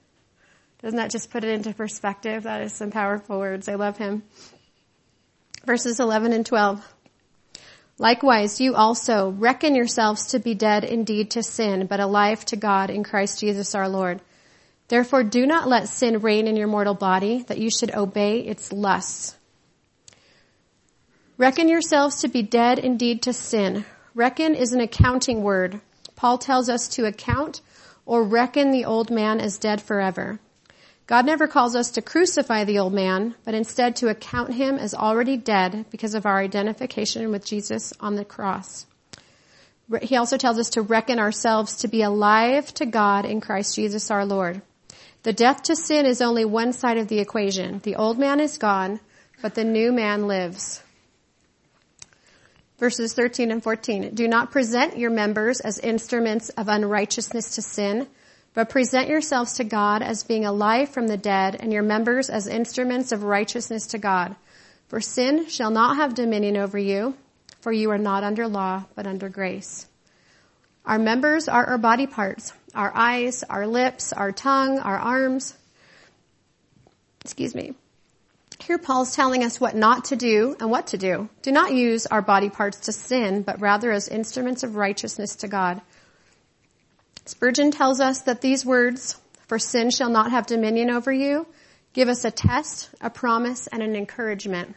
Doesn't 0.80 0.96
that 0.96 1.12
just 1.12 1.30
put 1.30 1.44
it 1.44 1.50
into 1.50 1.72
perspective? 1.74 2.42
That 2.42 2.62
is 2.62 2.72
some 2.72 2.90
powerful 2.90 3.38
words. 3.38 3.68
I 3.68 3.74
love 3.74 3.98
him. 3.98 4.24
Verses 5.64 6.00
11 6.00 6.32
and 6.32 6.44
12. 6.44 6.94
Likewise, 7.98 8.60
you 8.60 8.74
also 8.74 9.30
reckon 9.30 9.74
yourselves 9.74 10.26
to 10.28 10.38
be 10.38 10.54
dead 10.54 10.82
indeed 10.82 11.30
to 11.32 11.42
sin, 11.42 11.86
but 11.86 12.00
alive 12.00 12.44
to 12.46 12.56
God 12.56 12.90
in 12.90 13.04
Christ 13.04 13.38
Jesus 13.40 13.74
our 13.74 13.88
Lord. 13.88 14.20
Therefore 14.88 15.22
do 15.22 15.46
not 15.46 15.68
let 15.68 15.88
sin 15.88 16.18
reign 16.18 16.46
in 16.48 16.56
your 16.56 16.68
mortal 16.68 16.94
body, 16.94 17.44
that 17.48 17.58
you 17.58 17.70
should 17.70 17.94
obey 17.94 18.40
its 18.40 18.72
lusts. 18.72 19.36
Reckon 21.38 21.68
yourselves 21.68 22.20
to 22.20 22.28
be 22.28 22.42
dead 22.42 22.78
indeed 22.78 23.22
to 23.22 23.32
sin. 23.32 23.84
Reckon 24.14 24.54
is 24.54 24.72
an 24.72 24.80
accounting 24.80 25.42
word. 25.42 25.80
Paul 26.16 26.38
tells 26.38 26.68
us 26.68 26.88
to 26.88 27.06
account 27.06 27.60
or 28.04 28.22
reckon 28.22 28.70
the 28.70 28.84
old 28.84 29.10
man 29.10 29.40
as 29.40 29.58
dead 29.58 29.80
forever. 29.80 30.40
God 31.06 31.26
never 31.26 31.46
calls 31.46 31.74
us 31.74 31.90
to 31.92 32.02
crucify 32.02 32.64
the 32.64 32.78
old 32.78 32.92
man, 32.92 33.34
but 33.44 33.54
instead 33.54 33.96
to 33.96 34.08
account 34.08 34.54
him 34.54 34.76
as 34.76 34.94
already 34.94 35.36
dead 35.36 35.86
because 35.90 36.14
of 36.14 36.26
our 36.26 36.38
identification 36.38 37.30
with 37.30 37.44
Jesus 37.44 37.92
on 38.00 38.14
the 38.14 38.24
cross. 38.24 38.86
He 40.00 40.16
also 40.16 40.38
tells 40.38 40.58
us 40.58 40.70
to 40.70 40.82
reckon 40.82 41.18
ourselves 41.18 41.78
to 41.78 41.88
be 41.88 42.02
alive 42.02 42.72
to 42.74 42.86
God 42.86 43.24
in 43.24 43.40
Christ 43.40 43.74
Jesus 43.74 44.10
our 44.10 44.24
Lord. 44.24 44.62
The 45.24 45.32
death 45.32 45.64
to 45.64 45.76
sin 45.76 46.06
is 46.06 46.22
only 46.22 46.44
one 46.44 46.72
side 46.72 46.98
of 46.98 47.08
the 47.08 47.18
equation. 47.18 47.80
The 47.80 47.96
old 47.96 48.18
man 48.18 48.40
is 48.40 48.58
gone, 48.58 49.00
but 49.42 49.54
the 49.54 49.64
new 49.64 49.92
man 49.92 50.26
lives 50.28 50.82
verses 52.82 53.14
13 53.14 53.52
and 53.52 53.62
14. 53.62 54.12
Do 54.12 54.26
not 54.26 54.50
present 54.50 54.98
your 54.98 55.12
members 55.12 55.60
as 55.60 55.78
instruments 55.78 56.48
of 56.48 56.66
unrighteousness 56.66 57.54
to 57.54 57.62
sin, 57.62 58.08
but 58.54 58.68
present 58.68 59.08
yourselves 59.08 59.54
to 59.54 59.64
God 59.64 60.02
as 60.02 60.24
being 60.24 60.44
alive 60.44 60.90
from 60.90 61.06
the 61.06 61.16
dead 61.16 61.56
and 61.58 61.72
your 61.72 61.82
members 61.82 62.28
as 62.28 62.46
instruments 62.46 63.12
of 63.12 63.22
righteousness 63.22 63.88
to 63.88 63.98
God. 63.98 64.36
For 64.88 65.00
sin 65.00 65.48
shall 65.48 65.70
not 65.70 65.96
have 65.96 66.14
dominion 66.14 66.56
over 66.56 66.78
you, 66.78 67.14
for 67.60 67.72
you 67.72 67.90
are 67.90 67.98
not 67.98 68.24
under 68.24 68.46
law, 68.46 68.84
but 68.94 69.06
under 69.06 69.28
grace. 69.28 69.86
Our 70.84 70.98
members 70.98 71.48
are 71.48 71.64
our 71.64 71.78
body 71.78 72.06
parts, 72.06 72.52
our 72.74 72.92
eyes, 72.94 73.42
our 73.44 73.66
lips, 73.66 74.12
our 74.12 74.32
tongue, 74.32 74.78
our 74.80 74.98
arms. 74.98 75.56
Excuse 77.24 77.54
me. 77.54 77.74
Here 78.58 78.78
Paul's 78.78 79.14
telling 79.14 79.44
us 79.44 79.60
what 79.60 79.74
not 79.74 80.06
to 80.06 80.16
do 80.16 80.56
and 80.60 80.70
what 80.70 80.88
to 80.88 80.98
do. 80.98 81.28
Do 81.42 81.52
not 81.52 81.72
use 81.72 82.06
our 82.06 82.22
body 82.22 82.50
parts 82.50 82.80
to 82.80 82.92
sin, 82.92 83.42
but 83.42 83.60
rather 83.60 83.90
as 83.90 84.08
instruments 84.08 84.62
of 84.62 84.76
righteousness 84.76 85.36
to 85.36 85.48
God. 85.48 85.80
Spurgeon 87.24 87.70
tells 87.70 88.00
us 88.00 88.22
that 88.22 88.40
these 88.40 88.64
words, 88.64 89.16
for 89.46 89.58
sin 89.58 89.90
shall 89.90 90.10
not 90.10 90.30
have 90.30 90.46
dominion 90.46 90.90
over 90.90 91.12
you, 91.12 91.46
give 91.92 92.08
us 92.08 92.24
a 92.24 92.30
test, 92.30 92.90
a 93.00 93.10
promise, 93.10 93.66
and 93.68 93.82
an 93.82 93.94
encouragement. 93.94 94.74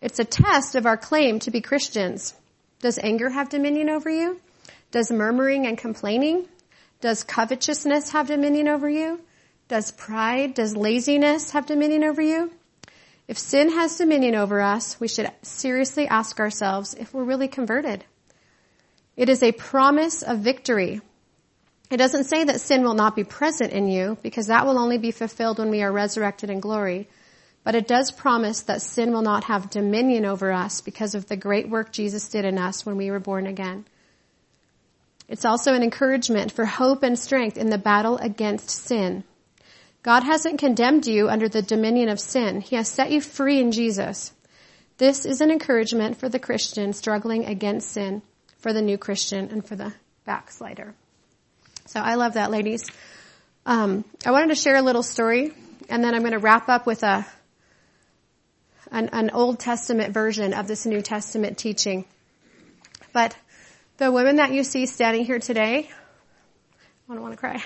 It's 0.00 0.18
a 0.18 0.24
test 0.24 0.74
of 0.74 0.86
our 0.86 0.96
claim 0.96 1.38
to 1.40 1.50
be 1.50 1.60
Christians. 1.60 2.34
Does 2.80 2.98
anger 2.98 3.28
have 3.28 3.48
dominion 3.48 3.88
over 3.88 4.10
you? 4.10 4.40
Does 4.90 5.10
murmuring 5.10 5.66
and 5.66 5.76
complaining? 5.76 6.46
Does 7.00 7.24
covetousness 7.24 8.10
have 8.10 8.28
dominion 8.28 8.68
over 8.68 8.88
you? 8.88 9.20
Does 9.68 9.92
pride, 9.92 10.54
does 10.54 10.76
laziness 10.76 11.50
have 11.50 11.66
dominion 11.66 12.04
over 12.04 12.22
you? 12.22 12.50
If 13.28 13.38
sin 13.38 13.70
has 13.70 13.98
dominion 13.98 14.34
over 14.34 14.60
us, 14.60 14.98
we 14.98 15.08
should 15.08 15.30
seriously 15.42 16.08
ask 16.08 16.40
ourselves 16.40 16.94
if 16.94 17.12
we're 17.12 17.24
really 17.24 17.48
converted. 17.48 18.04
It 19.16 19.28
is 19.28 19.42
a 19.42 19.52
promise 19.52 20.22
of 20.22 20.38
victory. 20.38 21.02
It 21.90 21.96
doesn't 21.96 22.24
say 22.24 22.44
that 22.44 22.60
sin 22.60 22.82
will 22.82 22.94
not 22.94 23.16
be 23.16 23.24
present 23.24 23.72
in 23.72 23.88
you 23.88 24.18
because 24.22 24.48
that 24.48 24.66
will 24.66 24.78
only 24.78 24.98
be 24.98 25.10
fulfilled 25.10 25.58
when 25.58 25.70
we 25.70 25.82
are 25.82 25.90
resurrected 25.90 26.50
in 26.50 26.60
glory. 26.60 27.08
But 27.64 27.74
it 27.74 27.88
does 27.88 28.10
promise 28.10 28.62
that 28.62 28.82
sin 28.82 29.12
will 29.12 29.22
not 29.22 29.44
have 29.44 29.70
dominion 29.70 30.24
over 30.24 30.52
us 30.52 30.80
because 30.80 31.14
of 31.14 31.26
the 31.26 31.36
great 31.36 31.68
work 31.68 31.92
Jesus 31.92 32.28
did 32.28 32.44
in 32.44 32.58
us 32.58 32.84
when 32.84 32.96
we 32.96 33.10
were 33.10 33.20
born 33.20 33.46
again. 33.46 33.86
It's 35.28 35.44
also 35.44 35.74
an 35.74 35.82
encouragement 35.82 36.52
for 36.52 36.64
hope 36.64 37.02
and 37.02 37.18
strength 37.18 37.56
in 37.56 37.70
the 37.70 37.78
battle 37.78 38.16
against 38.18 38.70
sin. 38.70 39.24
God 40.02 40.22
hasn't 40.22 40.58
condemned 40.58 41.06
you 41.06 41.28
under 41.28 41.48
the 41.48 41.60
dominion 41.60 42.08
of 42.08 42.20
sin. 42.20 42.60
He 42.60 42.76
has 42.76 42.88
set 42.88 43.10
you 43.10 43.20
free 43.20 43.60
in 43.60 43.72
Jesus. 43.72 44.32
This 44.96 45.26
is 45.26 45.40
an 45.40 45.50
encouragement 45.50 46.18
for 46.18 46.28
the 46.28 46.38
Christian 46.38 46.92
struggling 46.92 47.44
against 47.44 47.90
sin, 47.90 48.22
for 48.58 48.72
the 48.72 48.82
new 48.82 48.96
Christian, 48.96 49.50
and 49.50 49.66
for 49.66 49.76
the 49.76 49.92
backslider. 50.24 50.94
So 51.88 52.00
I 52.00 52.16
love 52.16 52.34
that, 52.34 52.50
ladies. 52.50 52.84
Um, 53.64 54.04
I 54.26 54.30
wanted 54.30 54.48
to 54.48 54.56
share 54.56 54.76
a 54.76 54.82
little 54.82 55.02
story, 55.02 55.54
and 55.88 56.04
then 56.04 56.14
I'm 56.14 56.20
going 56.20 56.32
to 56.32 56.38
wrap 56.38 56.68
up 56.68 56.84
with 56.84 57.02
a 57.02 57.26
an, 58.92 59.08
an 59.14 59.30
Old 59.30 59.58
Testament 59.58 60.12
version 60.12 60.52
of 60.52 60.68
this 60.68 60.84
New 60.84 61.00
Testament 61.00 61.56
teaching. 61.56 62.04
But 63.14 63.34
the 63.96 64.12
women 64.12 64.36
that 64.36 64.52
you 64.52 64.64
see 64.64 64.84
standing 64.84 65.24
here 65.24 65.38
today, 65.38 65.88
I 67.08 67.14
don't 67.14 67.22
want 67.22 67.32
to 67.32 67.38
cry. 67.38 67.64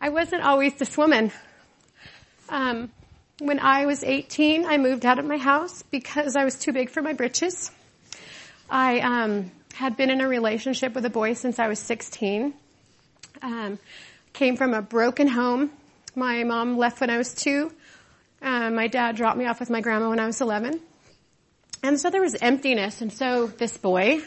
I 0.00 0.08
wasn't 0.08 0.42
always 0.42 0.74
this 0.74 0.96
woman. 0.96 1.30
Um, 2.48 2.90
when 3.38 3.60
I 3.60 3.86
was 3.86 4.02
18, 4.02 4.66
I 4.66 4.76
moved 4.76 5.06
out 5.06 5.20
of 5.20 5.24
my 5.24 5.38
house 5.38 5.84
because 5.84 6.34
I 6.34 6.44
was 6.44 6.58
too 6.58 6.72
big 6.72 6.90
for 6.90 7.00
my 7.00 7.12
britches. 7.12 7.70
I 8.68 8.98
um, 8.98 9.52
had 9.74 9.96
been 9.96 10.10
in 10.10 10.20
a 10.20 10.26
relationship 10.26 10.96
with 10.96 11.04
a 11.04 11.10
boy 11.10 11.34
since 11.34 11.60
I 11.60 11.68
was 11.68 11.78
16. 11.78 12.54
Um, 13.42 13.78
came 14.32 14.56
from 14.56 14.72
a 14.72 14.80
broken 14.80 15.26
home. 15.26 15.70
My 16.14 16.44
mom 16.44 16.78
left 16.78 17.00
when 17.00 17.10
I 17.10 17.18
was 17.18 17.34
two, 17.34 17.72
Um, 18.40 18.74
my 18.74 18.88
dad 18.88 19.16
dropped 19.16 19.38
me 19.38 19.46
off 19.46 19.60
with 19.60 19.70
my 19.70 19.80
grandma 19.80 20.10
when 20.10 20.18
I 20.18 20.26
was 20.26 20.40
11. 20.40 20.80
And 21.82 22.00
so 22.00 22.10
there 22.10 22.20
was 22.20 22.36
emptiness. 22.36 23.00
And 23.00 23.12
so 23.12 23.46
this 23.46 23.76
boy, 23.76 24.20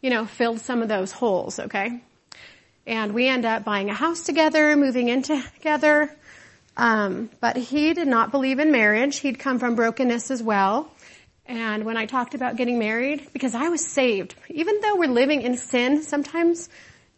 you 0.00 0.10
know, 0.10 0.26
filled 0.26 0.60
some 0.60 0.82
of 0.82 0.88
those 0.88 1.12
holes, 1.12 1.58
okay? 1.58 2.00
And 2.86 3.14
we 3.14 3.28
end 3.28 3.44
up 3.44 3.64
buying 3.64 3.90
a 3.90 3.94
house 3.94 4.22
together, 4.22 4.76
moving 4.76 5.08
in 5.08 5.22
together. 5.22 6.14
Um, 6.76 7.30
but 7.40 7.56
he 7.56 7.94
did 7.94 8.06
not 8.06 8.30
believe 8.30 8.58
in 8.60 8.70
marriage. 8.70 9.18
He'd 9.18 9.38
come 9.38 9.58
from 9.58 9.74
brokenness 9.74 10.30
as 10.30 10.42
well. 10.42 10.90
And 11.46 11.84
when 11.84 11.96
I 11.96 12.06
talked 12.06 12.34
about 12.34 12.56
getting 12.56 12.78
married, 12.78 13.28
because 13.32 13.54
I 13.54 13.68
was 13.68 13.84
saved, 13.84 14.34
even 14.50 14.80
though 14.80 14.96
we're 14.96 15.08
living 15.10 15.42
in 15.42 15.56
sin, 15.56 16.02
sometimes 16.02 16.68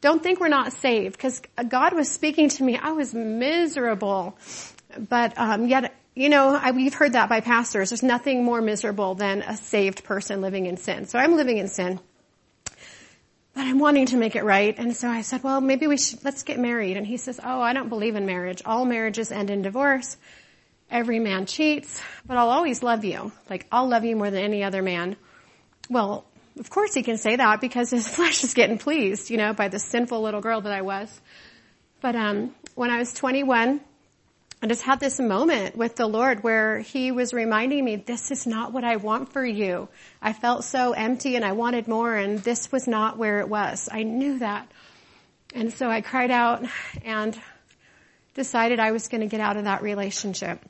don't 0.00 0.22
think 0.22 0.40
we're 0.40 0.48
not 0.48 0.72
saved, 0.72 1.16
because 1.16 1.40
God 1.68 1.92
was 1.92 2.10
speaking 2.10 2.48
to 2.50 2.62
me. 2.62 2.76
I 2.76 2.92
was 2.92 3.14
miserable, 3.14 4.38
but 4.96 5.38
um, 5.38 5.66
yet, 5.66 5.94
you 6.14 6.28
know, 6.28 6.54
I, 6.54 6.70
we've 6.70 6.94
heard 6.94 7.12
that 7.12 7.28
by 7.28 7.40
pastors. 7.40 7.90
There's 7.90 8.02
nothing 8.02 8.44
more 8.44 8.60
miserable 8.60 9.14
than 9.14 9.42
a 9.42 9.56
saved 9.56 10.04
person 10.04 10.40
living 10.40 10.66
in 10.66 10.76
sin. 10.76 11.06
So 11.06 11.18
I'm 11.18 11.36
living 11.36 11.58
in 11.58 11.68
sin, 11.68 12.00
but 13.54 13.66
I'm 13.66 13.78
wanting 13.78 14.06
to 14.06 14.16
make 14.16 14.36
it 14.36 14.44
right. 14.44 14.74
And 14.78 14.96
so 14.96 15.08
I 15.08 15.22
said, 15.22 15.42
well, 15.42 15.60
maybe 15.60 15.86
we 15.86 15.98
should 15.98 16.24
let's 16.24 16.42
get 16.42 16.58
married. 16.58 16.96
And 16.96 17.06
he 17.06 17.16
says, 17.16 17.38
oh, 17.42 17.60
I 17.60 17.72
don't 17.72 17.88
believe 17.88 18.16
in 18.16 18.26
marriage. 18.26 18.62
All 18.64 18.84
marriages 18.84 19.30
end 19.30 19.50
in 19.50 19.62
divorce 19.62 20.16
every 20.90 21.20
man 21.20 21.46
cheats, 21.46 22.02
but 22.26 22.36
I'll 22.36 22.50
always 22.50 22.82
love 22.82 23.04
you. 23.04 23.30
Like, 23.48 23.64
I'll 23.70 23.88
love 23.88 24.04
you 24.04 24.16
more 24.16 24.30
than 24.30 24.42
any 24.42 24.64
other 24.64 24.82
man. 24.82 25.14
Well, 25.88 26.24
of 26.60 26.70
course 26.70 26.94
he 26.94 27.02
can 27.02 27.16
say 27.16 27.36
that 27.36 27.60
because 27.60 27.90
his 27.90 28.06
flesh 28.14 28.44
is 28.44 28.54
getting 28.54 28.78
pleased, 28.78 29.30
you 29.30 29.38
know, 29.38 29.52
by 29.52 29.68
the 29.68 29.78
sinful 29.78 30.20
little 30.20 30.40
girl 30.40 30.60
that 30.60 30.72
I 30.72 30.82
was. 30.82 31.20
But, 32.00 32.14
um, 32.14 32.54
when 32.74 32.90
I 32.90 32.98
was 32.98 33.12
21, 33.12 33.80
I 34.62 34.66
just 34.66 34.82
had 34.82 35.00
this 35.00 35.18
moment 35.18 35.76
with 35.76 35.96
the 35.96 36.06
Lord 36.06 36.42
where 36.42 36.80
he 36.80 37.12
was 37.12 37.32
reminding 37.32 37.82
me, 37.84 37.96
this 37.96 38.30
is 38.30 38.46
not 38.46 38.72
what 38.72 38.84
I 38.84 38.96
want 38.96 39.32
for 39.32 39.44
you. 39.44 39.88
I 40.20 40.34
felt 40.34 40.64
so 40.64 40.92
empty 40.92 41.36
and 41.36 41.44
I 41.44 41.52
wanted 41.52 41.88
more 41.88 42.14
and 42.14 42.38
this 42.38 42.70
was 42.70 42.86
not 42.86 43.16
where 43.16 43.40
it 43.40 43.48
was. 43.48 43.88
I 43.90 44.02
knew 44.02 44.38
that. 44.40 44.70
And 45.54 45.72
so 45.72 45.90
I 45.90 46.02
cried 46.02 46.30
out 46.30 46.64
and 47.04 47.38
decided 48.34 48.80
I 48.80 48.92
was 48.92 49.08
going 49.08 49.22
to 49.22 49.26
get 49.26 49.40
out 49.40 49.56
of 49.56 49.64
that 49.64 49.82
relationship. 49.82 50.60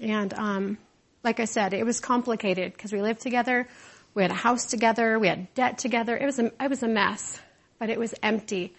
And 0.00 0.34
um, 0.34 0.78
like 1.22 1.40
I 1.40 1.44
said, 1.44 1.72
it 1.72 1.84
was 1.84 2.00
complicated 2.00 2.72
because 2.72 2.92
we 2.92 3.00
lived 3.00 3.20
together, 3.20 3.68
we 4.16 4.22
had 4.22 4.30
a 4.30 4.34
house 4.34 4.64
together, 4.64 5.18
we 5.18 5.28
had 5.28 5.52
debt 5.54 5.78
together. 5.78 6.16
It 6.16 6.24
was 6.24 6.38
a, 6.38 6.46
it 6.60 6.70
was 6.70 6.82
a 6.82 6.88
mess, 6.88 7.38
but 7.78 7.90
it 7.90 7.98
was 7.98 8.14
empty. 8.22 8.74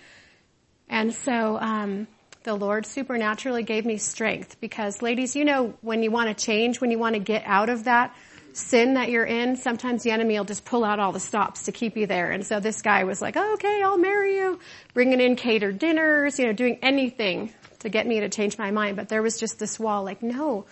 And 0.89 1.13
so 1.13 1.58
um, 1.60 2.08
the 2.43 2.56
Lord 2.56 2.88
supernaturally 2.88 3.62
gave 3.62 3.86
me 3.86 3.97
strength 3.97 4.60
because, 4.60 5.02
ladies, 5.02 5.36
you 5.36 5.45
know 5.45 5.76
when 5.82 6.02
you 6.02 6.10
want 6.10 6.36
to 6.36 6.45
change, 6.45 6.82
when 6.82 6.89
you 6.89 6.97
want 6.97 7.13
to 7.13 7.19
get 7.19 7.43
out 7.45 7.69
of 7.69 7.84
that 7.84 8.15
sin 8.54 8.95
that 8.95 9.10
you're 9.10 9.26
in, 9.26 9.56
sometimes 9.58 10.02
the 10.02 10.10
enemy 10.10 10.34
will 10.39 10.45
just 10.45 10.65
pull 10.65 10.84
out 10.84 11.00
all 11.00 11.12
the 11.12 11.19
stops 11.19 11.65
to 11.65 11.71
keep 11.71 11.95
you 11.95 12.08
there. 12.08 12.32
And 12.32 12.43
so 12.43 12.60
this 12.60 12.82
guy 12.82 13.04
was 13.04 13.21
like, 13.21 13.38
oh, 13.38 13.54
"Okay, 13.54 13.84
I'll 13.84 14.00
marry 14.00 14.38
you," 14.38 14.60
bringing 14.95 15.21
in 15.21 15.36
catered 15.36 15.78
dinners, 15.78 16.39
you 16.39 16.47
know, 16.47 16.54
doing 16.54 16.80
anything 16.82 17.54
to 17.80 17.89
get 17.89 18.08
me 18.08 18.21
to 18.21 18.30
change 18.30 18.58
my 18.58 18.71
mind. 18.71 18.95
But 18.95 19.10
there 19.10 19.21
was 19.21 19.39
just 19.39 19.60
this 19.60 19.80
wall, 19.80 20.04
like, 20.04 20.23
no, 20.23 20.65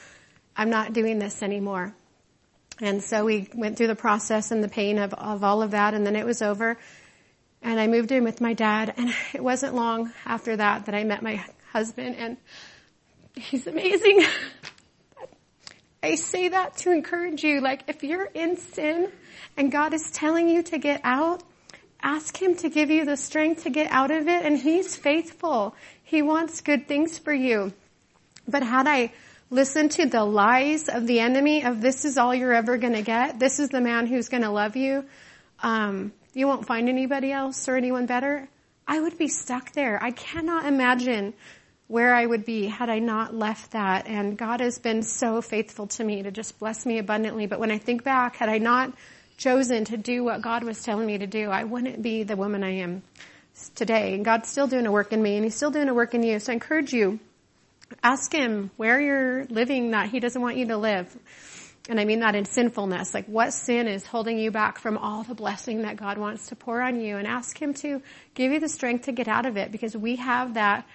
I'm 0.58 0.71
not 0.71 0.93
doing 0.93 1.19
this 1.19 1.43
anymore. 1.43 1.93
And 2.81 3.01
so 3.01 3.25
we 3.25 3.49
went 3.53 3.77
through 3.77 3.88
the 3.88 3.95
process 3.95 4.51
and 4.51 4.63
the 4.63 4.67
pain 4.67 4.97
of, 4.97 5.13
of 5.13 5.43
all 5.43 5.61
of 5.61 5.71
that 5.71 5.93
and 5.93 6.05
then 6.05 6.15
it 6.15 6.25
was 6.25 6.41
over. 6.41 6.77
And 7.61 7.79
I 7.79 7.88
moved 7.88 8.11
in 8.11 8.23
with 8.23 8.41
my 8.41 8.53
dad 8.53 8.93
and 8.97 9.13
it 9.33 9.43
wasn't 9.43 9.75
long 9.75 10.11
after 10.25 10.55
that 10.57 10.85
that 10.85 10.95
I 10.95 11.03
met 11.03 11.23
my 11.23 11.43
husband 11.71 12.15
and 12.17 12.38
he's 13.35 13.65
amazing. 13.67 14.25
I 16.03 16.15
say 16.15 16.49
that 16.49 16.77
to 16.77 16.91
encourage 16.91 17.43
you. 17.43 17.61
Like 17.61 17.83
if 17.88 18.03
you're 18.03 18.25
in 18.25 18.57
sin 18.57 19.11
and 19.57 19.71
God 19.71 19.93
is 19.93 20.11
telling 20.11 20.47
you 20.49 20.61
to 20.63 20.77
get 20.77 21.01
out, 21.03 21.41
ask 22.01 22.39
Him 22.39 22.55
to 22.57 22.69
give 22.69 22.91
you 22.91 23.05
the 23.05 23.17
strength 23.17 23.63
to 23.63 23.71
get 23.71 23.91
out 23.91 24.11
of 24.11 24.27
it 24.27 24.45
and 24.45 24.57
He's 24.57 24.95
faithful. 24.95 25.75
He 26.03 26.21
wants 26.21 26.61
good 26.61 26.88
things 26.88 27.17
for 27.17 27.33
you. 27.33 27.73
But 28.47 28.61
had 28.61 28.88
I 28.88 29.13
listen 29.49 29.89
to 29.89 30.05
the 30.05 30.23
lies 30.23 30.89
of 30.89 31.05
the 31.08 31.19
enemy 31.19 31.63
of 31.63 31.81
this 31.81 32.05
is 32.05 32.17
all 32.17 32.34
you're 32.34 32.53
ever 32.53 32.77
going 32.77 32.93
to 32.93 33.01
get. 33.01 33.39
This 33.39 33.60
is 33.60 33.69
the 33.69 33.81
man 33.81 34.08
who's 34.08 34.29
going 34.29 34.43
to 34.43 34.49
love 34.49 34.75
you. 34.75 35.05
Um, 35.62 36.13
you 36.34 36.47
won't 36.47 36.65
find 36.65 36.89
anybody 36.89 37.31
else 37.31 37.67
or 37.69 37.75
anyone 37.75 38.05
better. 38.05 38.47
I 38.88 38.99
would 38.99 39.17
be 39.17 39.27
stuck 39.27 39.71
there. 39.71 40.01
I 40.01 40.12
cannot 40.12 40.65
imagine 40.65 41.34
where 41.88 42.15
I 42.15 42.25
would 42.25 42.45
be 42.45 42.65
had 42.65 42.89
I 42.89 42.99
not 42.99 43.34
left 43.34 43.71
that. 43.71 44.08
And 44.08 44.38
God 44.38 44.60
has 44.60 44.79
been 44.79 45.03
so 45.03 45.41
faithful 45.41 45.88
to 45.88 46.03
me 46.03 46.23
to 46.23 46.31
just 46.31 46.58
bless 46.60 46.86
me 46.86 46.97
abundantly. 46.97 47.45
But 47.45 47.60
when 47.60 47.71
I 47.71 47.77
think 47.77 48.03
back, 48.03 48.36
had 48.38 48.49
I 48.49 48.58
not 48.58 48.93
chosen 49.38 49.86
to 49.86 49.97
do 49.97 50.23
what 50.23 50.41
God 50.41 50.63
was 50.63 50.81
telling 50.81 51.05
me 51.05 51.19
to 51.19 51.27
do, 51.27 51.49
I 51.49 51.63
wouldn't 51.63 52.01
be 52.01 52.23
the 52.23 52.36
woman 52.36 52.63
I 52.63 52.77
am 52.77 53.03
today. 53.75 54.15
And 54.15 54.25
God's 54.25 54.49
still 54.49 54.67
doing 54.67 54.88
a 54.88 54.91
work 54.91 55.13
in 55.13 55.21
me 55.21 55.36
and 55.36 55.43
He's 55.43 55.55
still 55.55 55.71
doing 55.71 55.89
a 55.89 55.93
work 55.93 56.13
in 56.13 56.23
you. 56.23 56.39
So 56.39 56.51
I 56.51 56.55
encourage 56.55 56.91
you 56.91 57.19
Ask 58.03 58.33
him 58.33 58.71
where 58.77 58.99
you're 58.99 59.45
living 59.45 59.91
that 59.91 60.09
he 60.09 60.19
doesn't 60.19 60.41
want 60.41 60.57
you 60.57 60.67
to 60.67 60.77
live. 60.77 61.15
And 61.87 61.99
I 61.99 62.05
mean 62.05 62.19
that 62.21 62.35
in 62.35 62.45
sinfulness. 62.45 63.13
Like 63.13 63.27
what 63.27 63.51
sin 63.51 63.87
is 63.87 64.05
holding 64.05 64.39
you 64.39 64.51
back 64.51 64.79
from 64.79 64.97
all 64.97 65.23
the 65.23 65.35
blessing 65.35 65.83
that 65.83 65.97
God 65.97 66.17
wants 66.17 66.47
to 66.47 66.55
pour 66.55 66.81
on 66.81 66.99
you 66.99 67.17
and 67.17 67.27
ask 67.27 67.61
him 67.61 67.73
to 67.75 68.01
give 68.33 68.51
you 68.51 68.59
the 68.59 68.69
strength 68.69 69.05
to 69.05 69.11
get 69.11 69.27
out 69.27 69.45
of 69.45 69.57
it 69.57 69.71
because 69.71 69.95
we 69.95 70.15
have 70.15 70.55
that 70.55 70.87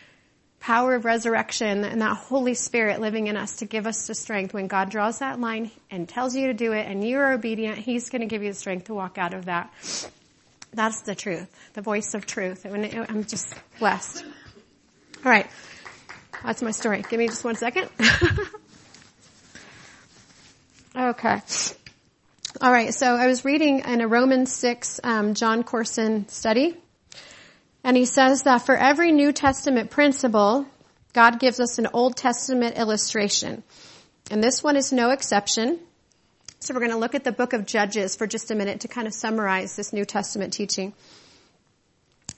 power 0.58 0.94
of 0.94 1.04
resurrection 1.04 1.84
and 1.84 2.02
that 2.02 2.16
Holy 2.16 2.54
Spirit 2.54 3.00
living 3.00 3.28
in 3.28 3.36
us 3.36 3.56
to 3.56 3.64
give 3.64 3.86
us 3.86 4.06
the 4.06 4.14
strength. 4.14 4.52
When 4.52 4.66
God 4.66 4.90
draws 4.90 5.20
that 5.20 5.40
line 5.40 5.70
and 5.90 6.08
tells 6.08 6.36
you 6.36 6.48
to 6.48 6.54
do 6.54 6.72
it 6.72 6.86
and 6.86 7.06
you 7.06 7.18
are 7.18 7.32
obedient, 7.32 7.78
He's 7.78 8.10
going 8.10 8.20
to 8.20 8.26
give 8.26 8.42
you 8.42 8.50
the 8.50 8.58
strength 8.58 8.86
to 8.86 8.94
walk 8.94 9.16
out 9.16 9.32
of 9.32 9.46
that. 9.46 9.72
That's 10.72 11.00
the 11.00 11.14
truth, 11.14 11.48
the 11.72 11.82
voice 11.82 12.14
of 12.14 12.26
truth. 12.26 12.64
I'm 12.66 13.24
just 13.24 13.54
blessed. 13.78 14.24
All 15.24 15.30
right. 15.32 15.50
That's 16.44 16.62
my 16.62 16.70
story. 16.70 17.04
Give 17.08 17.18
me 17.18 17.28
just 17.28 17.44
one 17.44 17.56
second. 17.56 17.88
okay. 20.96 21.40
All 22.60 22.72
right. 22.72 22.94
So 22.94 23.14
I 23.14 23.26
was 23.26 23.44
reading 23.44 23.80
in 23.80 24.00
a 24.00 24.08
Romans 24.08 24.52
6 24.52 25.00
um, 25.04 25.34
Jon 25.34 25.62
Courson 25.62 26.28
study, 26.28 26.76
and 27.84 27.96
he 27.96 28.06
says 28.06 28.44
that 28.44 28.58
for 28.58 28.76
every 28.76 29.12
New 29.12 29.32
Testament 29.32 29.90
principle, 29.90 30.66
God 31.12 31.40
gives 31.40 31.60
us 31.60 31.78
an 31.78 31.88
Old 31.92 32.16
Testament 32.16 32.78
illustration. 32.78 33.62
And 34.30 34.42
this 34.42 34.62
one 34.62 34.76
is 34.76 34.92
no 34.92 35.10
exception. 35.10 35.78
So 36.60 36.74
we're 36.74 36.80
going 36.80 36.92
to 36.92 36.98
look 36.98 37.14
at 37.14 37.24
the 37.24 37.32
book 37.32 37.52
of 37.52 37.66
Judges 37.66 38.16
for 38.16 38.26
just 38.26 38.50
a 38.50 38.54
minute 38.54 38.80
to 38.80 38.88
kind 38.88 39.06
of 39.06 39.14
summarize 39.14 39.76
this 39.76 39.92
New 39.92 40.04
Testament 40.04 40.52
teaching. 40.52 40.92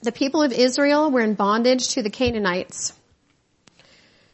The 0.01 0.11
people 0.11 0.41
of 0.41 0.51
Israel 0.51 1.11
were 1.11 1.21
in 1.21 1.35
bondage 1.35 1.89
to 1.89 2.01
the 2.01 2.09
Canaanites. 2.09 2.93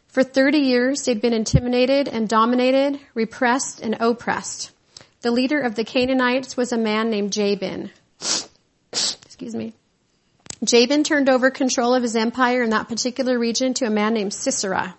For 0.10 0.24
30 0.24 0.58
years, 0.58 1.04
they'd 1.04 1.22
been 1.22 1.34
intimidated 1.34 2.08
and 2.08 2.28
dominated, 2.28 3.00
repressed 3.13 3.80
and 3.80 3.95
oppressed. 4.00 4.72
The 5.22 5.32
leader 5.32 5.60
of 5.60 5.76
the 5.76 5.84
Canaanites 5.84 6.58
was 6.58 6.72
a 6.72 6.78
man 6.78 7.12
named 7.12 7.32
Jabin. 7.32 7.91
Excuse 8.91 9.54
me. 9.54 9.74
Jabin 10.63 11.04
turned 11.04 11.30
over 11.30 11.52
control 11.52 11.93
of 11.93 12.02
his 12.04 12.15
empire 12.15 12.63
in 12.63 12.72
that 12.72 12.89
particular 12.89 13.38
region 13.38 13.76
to 13.76 13.86
a 13.86 13.91
man 13.91 14.15
named 14.15 14.34
Sisera. 14.34 14.95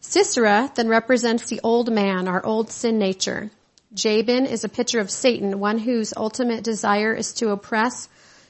Sisera 0.00 0.72
then 0.74 0.88
represents 0.88 1.48
the 1.48 1.60
old 1.62 1.92
man, 1.92 2.26
our 2.26 2.44
old 2.44 2.70
sin 2.70 2.98
nature. 2.98 3.50
Jabin 3.92 4.46
is 4.46 4.64
a 4.64 4.68
picture 4.68 5.00
of 5.00 5.10
Satan, 5.10 5.60
one 5.60 5.78
whose 5.78 6.14
ultimate 6.16 6.64
desire 6.64 7.12
is 7.14 7.32
to 7.34 7.50
oppress, 7.50 8.08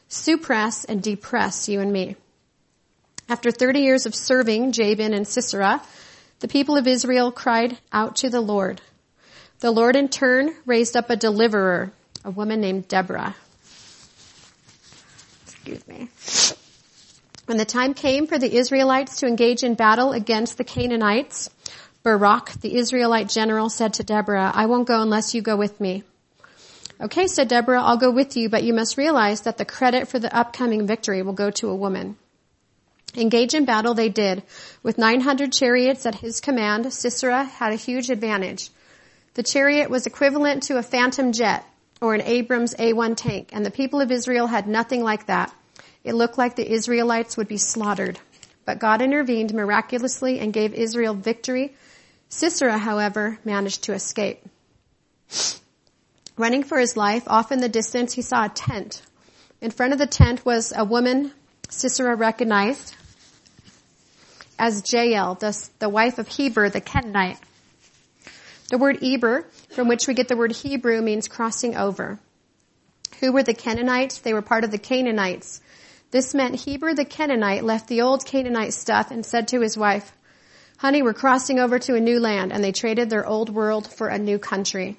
suppress, 0.09 0.85
and 0.85 1.03
depress 1.03 1.69
you 1.69 1.81
and 1.81 1.93
me. 1.93 2.17
After 3.29 3.51
30 3.51 3.81
years 3.81 4.07
of 4.07 4.15
serving 4.15 4.73
Jabin 4.73 5.15
and 5.15 5.27
Sisera, 5.27 5.83
the 6.41 6.49
people 6.49 6.77
of 6.77 6.87
Israel 6.87 7.33
cried 7.33 7.79
out 7.91 8.17
to 8.17 8.29
the 8.29 8.41
Lord. 8.41 8.83
The 9.61 9.71
Lord 9.71 9.97
in 9.97 10.09
turn 10.09 10.55
raised 10.67 10.95
up 10.95 11.09
a 11.09 11.17
deliverer, 11.17 11.91
a 12.23 12.31
woman 12.31 12.61
named 12.61 12.87
Deborah. 12.87 13.35
Excuse 15.47 15.89
me. 15.89 16.09
When 17.47 17.57
the 17.57 17.65
time 17.65 17.95
came 17.95 18.27
for 18.27 18.39
the 18.39 18.55
Israelites 18.55 19.21
to 19.21 19.27
engage 19.27 19.63
in 19.63 19.75
battle 19.75 20.13
against 20.13 20.59
the 20.59 20.65
Canaanites, 20.65 21.49
Barak, 22.03 22.53
the 22.61 22.77
Israelite 22.77 23.31
general, 23.31 23.71
said 23.71 23.95
to 23.95 24.03
Deborah, 24.05 24.53
I 24.55 24.67
won't 24.67 24.87
go 24.87 25.01
unless 25.01 25.35
you 25.35 25.41
go 25.41 25.57
with 25.57 25.81
me. 25.81 26.03
Okay, 27.01 27.27
said 27.27 27.49
Deborah, 27.49 27.83
I'll 27.83 27.97
go 27.97 28.11
with 28.11 28.37
you, 28.37 28.51
but 28.51 28.65
you 28.65 28.75
must 28.75 28.99
realize 28.99 29.43
that 29.43 29.57
the 29.57 29.65
credit 29.65 30.09
for 30.09 30.19
the 30.19 30.35
upcoming 30.35 30.87
victory 30.87 31.23
will 31.23 31.33
go 31.33 31.51
to 31.53 31.71
a 31.71 31.75
woman. 31.75 32.17
Engage 33.17 33.55
in 33.55 33.65
battle 33.65 33.95
they 33.95 34.09
did. 34.09 34.43
With 34.83 34.99
900 34.99 35.53
chariots 35.53 36.07
at 36.07 36.17
his 36.17 36.41
command, 36.41 36.93
Sisera 36.93 37.45
had 37.45 37.73
a 37.73 37.77
huge 37.77 38.11
advantage. 38.11 38.71
The 39.35 39.43
chariot 39.43 39.91
was 39.91 40.07
equivalent 40.07 40.65
to 40.65 40.79
a 40.79 40.83
phantom 40.83 41.33
jet 41.33 41.65
or 42.01 42.15
an 42.15 42.23
Abrams 42.23 42.75
A1 42.75 43.17
tank, 43.17 43.51
and 43.53 43.65
the 43.65 43.71
people 43.71 44.01
of 44.01 44.11
Israel 44.11 44.47
had 44.47 44.67
nothing 44.67 45.03
like 45.03 45.27
that. 45.27 45.55
It 46.03 46.15
looked 46.15 46.39
like 46.39 46.57
the 46.57 46.71
Israelites 46.71 47.37
would 47.37 47.49
be 47.49 47.57
slaughtered. 47.57 48.19
But 48.65 48.79
God 48.79 49.03
intervened 49.03 49.55
miraculously 49.55 50.39
and 50.39 50.53
gave 50.53 50.75
Israel 50.75 51.15
victory 51.15 51.75
Sisera, 52.29 52.79
however, 52.79 53.39
managed 53.45 53.85
to 53.85 53.93
escape. 53.93 54.45
Running 56.37 56.65
for 56.65 56.81
his 56.81 56.97
life, 56.97 57.23
off 57.29 57.53
in 57.53 57.61
the 57.61 57.69
distance, 57.69 58.13
he 58.13 58.23
saw 58.23 58.47
a 58.47 58.49
tent. 58.49 59.03
In 59.61 59.71
front 59.71 59.93
of 59.93 60.01
the 60.01 60.07
tent 60.07 60.45
was 60.45 60.73
a 60.75 60.85
woman 60.85 61.31
Sisera 61.69 62.17
recognized 62.17 62.95
as 64.59 64.93
Jael, 64.93 65.35
the, 65.35 65.69
the 65.79 65.89
wife 65.89 66.19
of 66.19 66.29
Heber, 66.29 66.69
the 66.69 66.81
Kenite. 66.81 67.39
The 68.71 68.79
word 68.79 69.03
Eber, 69.03 69.47
from 69.71 69.89
which 69.89 70.07
we 70.07 70.15
get 70.15 70.29
the 70.29 70.37
word 70.37 70.53
Hebrew, 70.53 71.01
means 71.03 71.29
crossing 71.29 71.77
over. 71.77 72.19
Who 73.21 73.33
were 73.33 73.43
the 73.43 73.55
Kenites? 73.55 74.23
They 74.23 74.33
were 74.33 74.43
part 74.43 74.65
of 74.65 74.71
the 74.71 74.79
Canaanites. 74.79 75.61
This 76.11 76.35
meant 76.35 76.55
Heber 76.57 76.95
the 76.95 77.05
Kenite 77.05 77.63
left 77.63 77.89
the 77.89 78.03
old 78.03 78.25
Canaanite 78.25 78.73
stuff 78.73 79.11
and 79.11 79.25
said 79.25 79.49
to 79.49 79.61
his 79.61 79.77
wife, 79.77 80.13
Honey, 80.79 81.03
we're 81.03 81.15
crossing 81.15 81.59
over 81.59 81.79
to 81.79 81.95
a 81.95 82.01
new 82.01 82.21
land, 82.21 82.53
and 82.53 82.63
they 82.63 82.73
traded 82.73 83.11
their 83.11 83.27
old 83.27 83.51
world 83.51 83.93
for 83.93 84.09
a 84.09 84.19
new 84.19 84.39
country. 84.39 84.97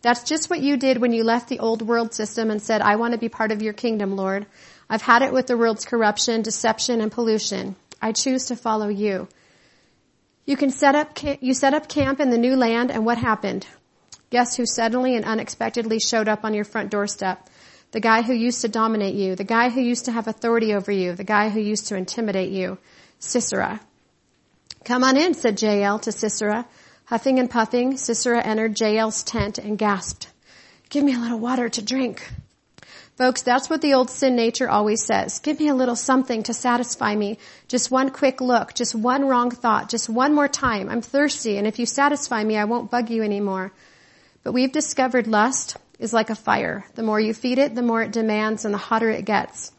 That's 0.00 0.22
just 0.22 0.48
what 0.48 0.60
you 0.60 0.76
did 0.76 0.98
when 0.98 1.12
you 1.12 1.24
left 1.24 1.48
the 1.48 1.58
old 1.58 1.82
world 1.82 2.14
system 2.14 2.50
and 2.50 2.62
said, 2.62 2.82
I 2.82 2.96
want 2.96 3.12
to 3.12 3.18
be 3.18 3.28
part 3.28 3.52
of 3.52 3.62
your 3.62 3.72
kingdom, 3.72 4.16
Lord. 4.16 4.46
I've 4.88 5.02
had 5.02 5.22
it 5.22 5.32
with 5.32 5.46
the 5.46 5.56
world's 5.56 5.84
corruption, 5.84 6.42
deception, 6.42 7.00
and 7.00 7.10
pollution. 7.10 7.76
I 8.00 8.12
choose 8.12 8.46
to 8.46 8.56
follow 8.56 8.88
you. 8.88 9.28
You 10.46 10.56
can 10.56 10.70
set 10.70 10.94
up, 10.94 11.18
you 11.40 11.52
set 11.54 11.74
up 11.74 11.88
camp 11.88 12.20
in 12.20 12.30
the 12.30 12.38
new 12.38 12.56
land 12.56 12.90
and 12.90 13.04
what 13.04 13.18
happened? 13.18 13.66
Guess 14.30 14.56
who 14.56 14.66
suddenly 14.66 15.16
and 15.16 15.24
unexpectedly 15.24 15.98
showed 15.98 16.28
up 16.28 16.44
on 16.44 16.54
your 16.54 16.64
front 16.64 16.90
doorstep? 16.90 17.48
The 17.92 18.00
guy 18.00 18.22
who 18.22 18.34
used 18.34 18.60
to 18.62 18.68
dominate 18.68 19.14
you, 19.14 19.34
the 19.34 19.44
guy 19.44 19.70
who 19.70 19.80
used 19.80 20.04
to 20.04 20.12
have 20.12 20.28
authority 20.28 20.74
over 20.74 20.92
you, 20.92 21.14
the 21.14 21.24
guy 21.24 21.48
who 21.48 21.60
used 21.60 21.88
to 21.88 21.96
intimidate 21.96 22.50
you, 22.50 22.78
Sisera. 23.18 23.80
Come 24.84 25.04
on 25.04 25.16
in, 25.16 25.34
said 25.34 25.60
Jael 25.60 25.98
to 26.00 26.12
Sisera. 26.12 26.66
Huffing 27.06 27.38
and 27.38 27.50
puffing, 27.50 27.96
Sisera 27.96 28.42
entered 28.42 28.78
Jael's 28.78 29.22
tent 29.22 29.56
and 29.58 29.78
gasped, 29.78 30.28
give 30.90 31.02
me 31.02 31.14
a 31.14 31.18
little 31.18 31.38
water 31.38 31.70
to 31.70 31.80
drink. 31.80 32.30
Folks, 33.18 33.42
that's 33.42 33.68
what 33.68 33.80
the 33.82 33.94
old 33.94 34.10
sin 34.10 34.36
nature 34.36 34.70
always 34.70 35.04
says. 35.04 35.40
Give 35.40 35.58
me 35.58 35.66
a 35.66 35.74
little 35.74 35.96
something 35.96 36.44
to 36.44 36.54
satisfy 36.54 37.16
me. 37.16 37.38
Just 37.66 37.90
one 37.90 38.10
quick 38.10 38.40
look, 38.40 38.74
just 38.74 38.94
one 38.94 39.26
wrong 39.26 39.50
thought, 39.50 39.88
just 39.88 40.08
one 40.08 40.36
more 40.36 40.46
time. 40.46 40.88
I'm 40.88 41.02
thirsty, 41.02 41.58
and 41.58 41.66
if 41.66 41.80
you 41.80 41.84
satisfy 41.84 42.44
me, 42.44 42.56
I 42.56 42.66
won't 42.66 42.92
bug 42.92 43.10
you 43.10 43.24
anymore. 43.24 43.72
But 44.44 44.52
we've 44.52 44.70
discovered 44.70 45.26
lust 45.26 45.76
is 45.98 46.12
like 46.12 46.30
a 46.30 46.36
fire. 46.36 46.86
The 46.94 47.02
more 47.02 47.18
you 47.18 47.34
feed 47.34 47.58
it, 47.58 47.74
the 47.74 47.82
more 47.82 48.02
it 48.02 48.12
demands 48.12 48.64
and 48.64 48.72
the 48.72 48.78
hotter 48.78 49.10
it 49.10 49.24
gets. 49.24 49.72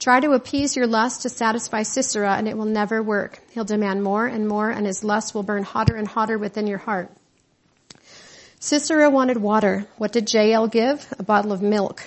Try 0.00 0.18
to 0.18 0.32
appease 0.32 0.74
your 0.74 0.88
lust 0.88 1.22
to 1.22 1.28
satisfy 1.28 1.84
Sisera 1.84 2.32
and 2.34 2.48
it 2.48 2.58
will 2.58 2.64
never 2.64 3.00
work. 3.04 3.38
He'll 3.52 3.62
demand 3.62 4.02
more 4.02 4.26
and 4.26 4.48
more 4.48 4.68
and 4.68 4.84
his 4.84 5.04
lust 5.04 5.32
will 5.32 5.44
burn 5.44 5.62
hotter 5.62 5.94
and 5.94 6.08
hotter 6.08 6.38
within 6.38 6.66
your 6.66 6.78
heart. 6.78 7.08
Sisera 8.58 9.10
wanted 9.10 9.36
water. 9.36 9.86
What 9.96 10.10
did 10.10 10.34
Jael 10.34 10.66
give? 10.66 11.06
A 11.20 11.22
bottle 11.22 11.52
of 11.52 11.62
milk. 11.62 12.02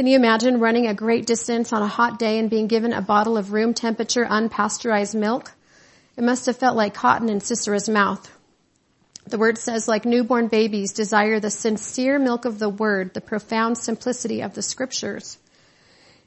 Can 0.00 0.06
you 0.06 0.16
imagine 0.16 0.60
running 0.60 0.86
a 0.86 0.94
great 0.94 1.26
distance 1.26 1.74
on 1.74 1.82
a 1.82 1.86
hot 1.86 2.18
day 2.18 2.38
and 2.38 2.48
being 2.48 2.68
given 2.68 2.94
a 2.94 3.02
bottle 3.02 3.36
of 3.36 3.52
room 3.52 3.74
temperature 3.74 4.24
unpasteurized 4.24 5.14
milk? 5.14 5.52
It 6.16 6.24
must 6.24 6.46
have 6.46 6.56
felt 6.56 6.74
like 6.74 6.94
cotton 6.94 7.28
in 7.28 7.40
Sisera's 7.40 7.86
mouth. 7.86 8.26
The 9.26 9.36
word 9.36 9.58
says, 9.58 9.88
like 9.88 10.06
newborn 10.06 10.48
babies 10.48 10.94
desire 10.94 11.38
the 11.38 11.50
sincere 11.50 12.18
milk 12.18 12.46
of 12.46 12.58
the 12.58 12.70
word, 12.70 13.12
the 13.12 13.20
profound 13.20 13.76
simplicity 13.76 14.40
of 14.40 14.54
the 14.54 14.62
scriptures. 14.62 15.36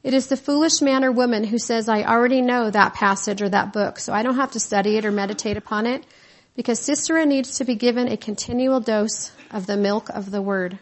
It 0.04 0.14
is 0.14 0.28
the 0.28 0.38
foolish 0.38 0.80
man 0.84 1.04
or 1.04 1.12
woman 1.12 1.44
who 1.44 1.58
says, 1.58 1.90
I 1.90 2.04
already 2.04 2.44
know 2.44 2.70
that 2.70 2.94
passage 2.94 3.42
or 3.42 3.50
that 3.50 3.74
book, 3.74 3.98
so 3.98 4.14
I 4.14 4.22
don't 4.22 4.36
have 4.36 4.52
to 4.52 4.60
study 4.60 4.98
it 4.98 5.06
or 5.06 5.12
meditate 5.12 5.58
upon 5.58 5.88
it, 5.88 6.06
because 6.56 6.80
Sisera 6.80 7.26
needs 7.26 7.58
to 7.58 7.66
be 7.66 7.74
given 7.74 8.08
a 8.08 8.18
continual 8.18 8.82
dose 8.82 9.32
of 9.50 9.66
the 9.66 9.78
milk 9.78 10.10
of 10.10 10.30
the 10.30 10.44
word. 10.44 10.78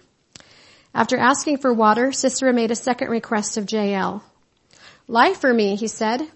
After 0.93 1.17
asking 1.17 1.57
for 1.57 1.73
water, 1.73 2.11
Sisera 2.11 2.51
made 2.53 2.71
a 2.71 2.75
second 2.75 3.09
request 3.09 3.57
of 3.57 3.71
Jael. 3.71 4.23
Lie 5.07 5.33
for 5.33 5.53
me, 5.53 5.75
he 5.75 5.87
said, 5.87 6.27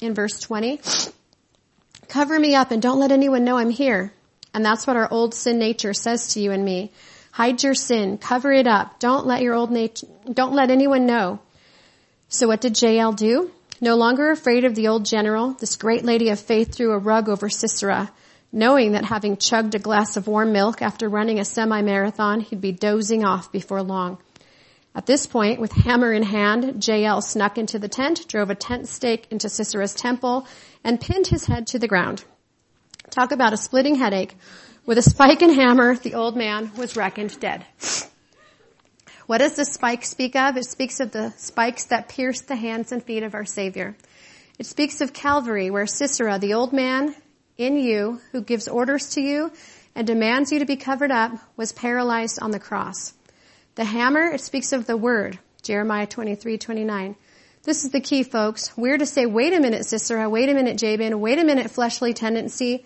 in 0.00 0.14
verse 0.14 0.40
20. 0.40 0.80
Cover 2.08 2.38
me 2.38 2.54
up 2.54 2.72
and 2.72 2.82
don't 2.82 2.98
let 2.98 3.12
anyone 3.12 3.44
know 3.44 3.58
I'm 3.58 3.70
here. 3.70 4.12
And 4.52 4.64
that's 4.64 4.86
what 4.86 4.96
our 4.96 5.10
old 5.10 5.34
sin 5.34 5.58
nature 5.58 5.94
says 5.94 6.34
to 6.34 6.40
you 6.40 6.50
and 6.50 6.64
me. 6.64 6.90
Hide 7.30 7.62
your 7.62 7.74
sin, 7.74 8.18
cover 8.18 8.52
it 8.52 8.66
up, 8.66 8.98
don't 8.98 9.26
let 9.26 9.40
your 9.40 9.54
old 9.54 9.70
nature, 9.70 10.06
don't 10.30 10.54
let 10.54 10.70
anyone 10.70 11.06
know. 11.06 11.40
So 12.28 12.46
what 12.46 12.60
did 12.60 12.80
Jael 12.80 13.12
do? 13.12 13.50
No 13.80 13.96
longer 13.96 14.30
afraid 14.30 14.64
of 14.64 14.74
the 14.74 14.88
old 14.88 15.06
general, 15.06 15.52
this 15.52 15.76
great 15.76 16.04
lady 16.04 16.28
of 16.28 16.38
faith 16.38 16.74
threw 16.74 16.92
a 16.92 16.98
rug 16.98 17.28
over 17.28 17.48
Sisera 17.48 18.10
knowing 18.52 18.92
that 18.92 19.06
having 19.06 19.36
chugged 19.36 19.74
a 19.74 19.78
glass 19.78 20.16
of 20.16 20.26
warm 20.26 20.52
milk 20.52 20.82
after 20.82 21.08
running 21.08 21.40
a 21.40 21.44
semi-marathon, 21.44 22.40
he'd 22.40 22.60
be 22.60 22.72
dozing 22.72 23.24
off 23.24 23.50
before 23.50 23.82
long. 23.82 24.18
At 24.94 25.06
this 25.06 25.26
point, 25.26 25.58
with 25.58 25.72
hammer 25.72 26.12
in 26.12 26.22
hand, 26.22 26.86
Jael 26.86 27.22
snuck 27.22 27.56
into 27.56 27.78
the 27.78 27.88
tent, 27.88 28.28
drove 28.28 28.50
a 28.50 28.54
tent 28.54 28.88
stake 28.88 29.26
into 29.30 29.48
Sisera's 29.48 29.94
temple, 29.94 30.46
and 30.84 31.00
pinned 31.00 31.28
his 31.28 31.46
head 31.46 31.66
to 31.68 31.78
the 31.78 31.88
ground. 31.88 32.24
Talk 33.08 33.32
about 33.32 33.54
a 33.54 33.56
splitting 33.56 33.94
headache. 33.94 34.36
With 34.84 34.98
a 34.98 35.02
spike 35.02 35.40
and 35.40 35.54
hammer, 35.54 35.96
the 35.96 36.14
old 36.14 36.36
man 36.36 36.72
was 36.76 36.96
reckoned 36.96 37.40
dead. 37.40 37.64
What 39.26 39.38
does 39.38 39.56
the 39.56 39.64
spike 39.64 40.04
speak 40.04 40.36
of? 40.36 40.58
It 40.58 40.66
speaks 40.66 41.00
of 41.00 41.12
the 41.12 41.30
spikes 41.38 41.84
that 41.86 42.08
pierced 42.08 42.48
the 42.48 42.56
hands 42.56 42.92
and 42.92 43.02
feet 43.02 43.22
of 43.22 43.34
our 43.34 43.46
Savior. 43.46 43.96
It 44.58 44.66
speaks 44.66 45.00
of 45.00 45.14
Calvary, 45.14 45.70
where 45.70 45.86
Sisera, 45.86 46.38
the 46.38 46.52
old 46.52 46.74
man, 46.74 47.14
in 47.64 47.76
you 47.76 48.20
who 48.32 48.42
gives 48.42 48.68
orders 48.68 49.10
to 49.10 49.20
you 49.20 49.52
and 49.94 50.06
demands 50.06 50.52
you 50.52 50.58
to 50.58 50.64
be 50.64 50.76
covered 50.76 51.10
up 51.10 51.32
was 51.56 51.72
paralyzed 51.72 52.38
on 52.40 52.50
the 52.50 52.58
cross. 52.58 53.14
The 53.74 53.84
hammer, 53.84 54.26
it 54.26 54.40
speaks 54.40 54.72
of 54.72 54.86
the 54.86 54.96
word, 54.96 55.38
Jeremiah 55.62 56.06
23, 56.06 56.58
29. 56.58 57.16
This 57.64 57.84
is 57.84 57.90
the 57.92 58.00
key, 58.00 58.22
folks. 58.22 58.76
We're 58.76 58.98
to 58.98 59.06
say, 59.06 59.24
wait 59.26 59.52
a 59.52 59.60
minute, 59.60 59.86
Sisera, 59.86 60.28
wait 60.28 60.48
a 60.48 60.54
minute, 60.54 60.78
Jabin, 60.78 61.20
wait 61.20 61.38
a 61.38 61.44
minute, 61.44 61.70
fleshly 61.70 62.12
tendency. 62.12 62.84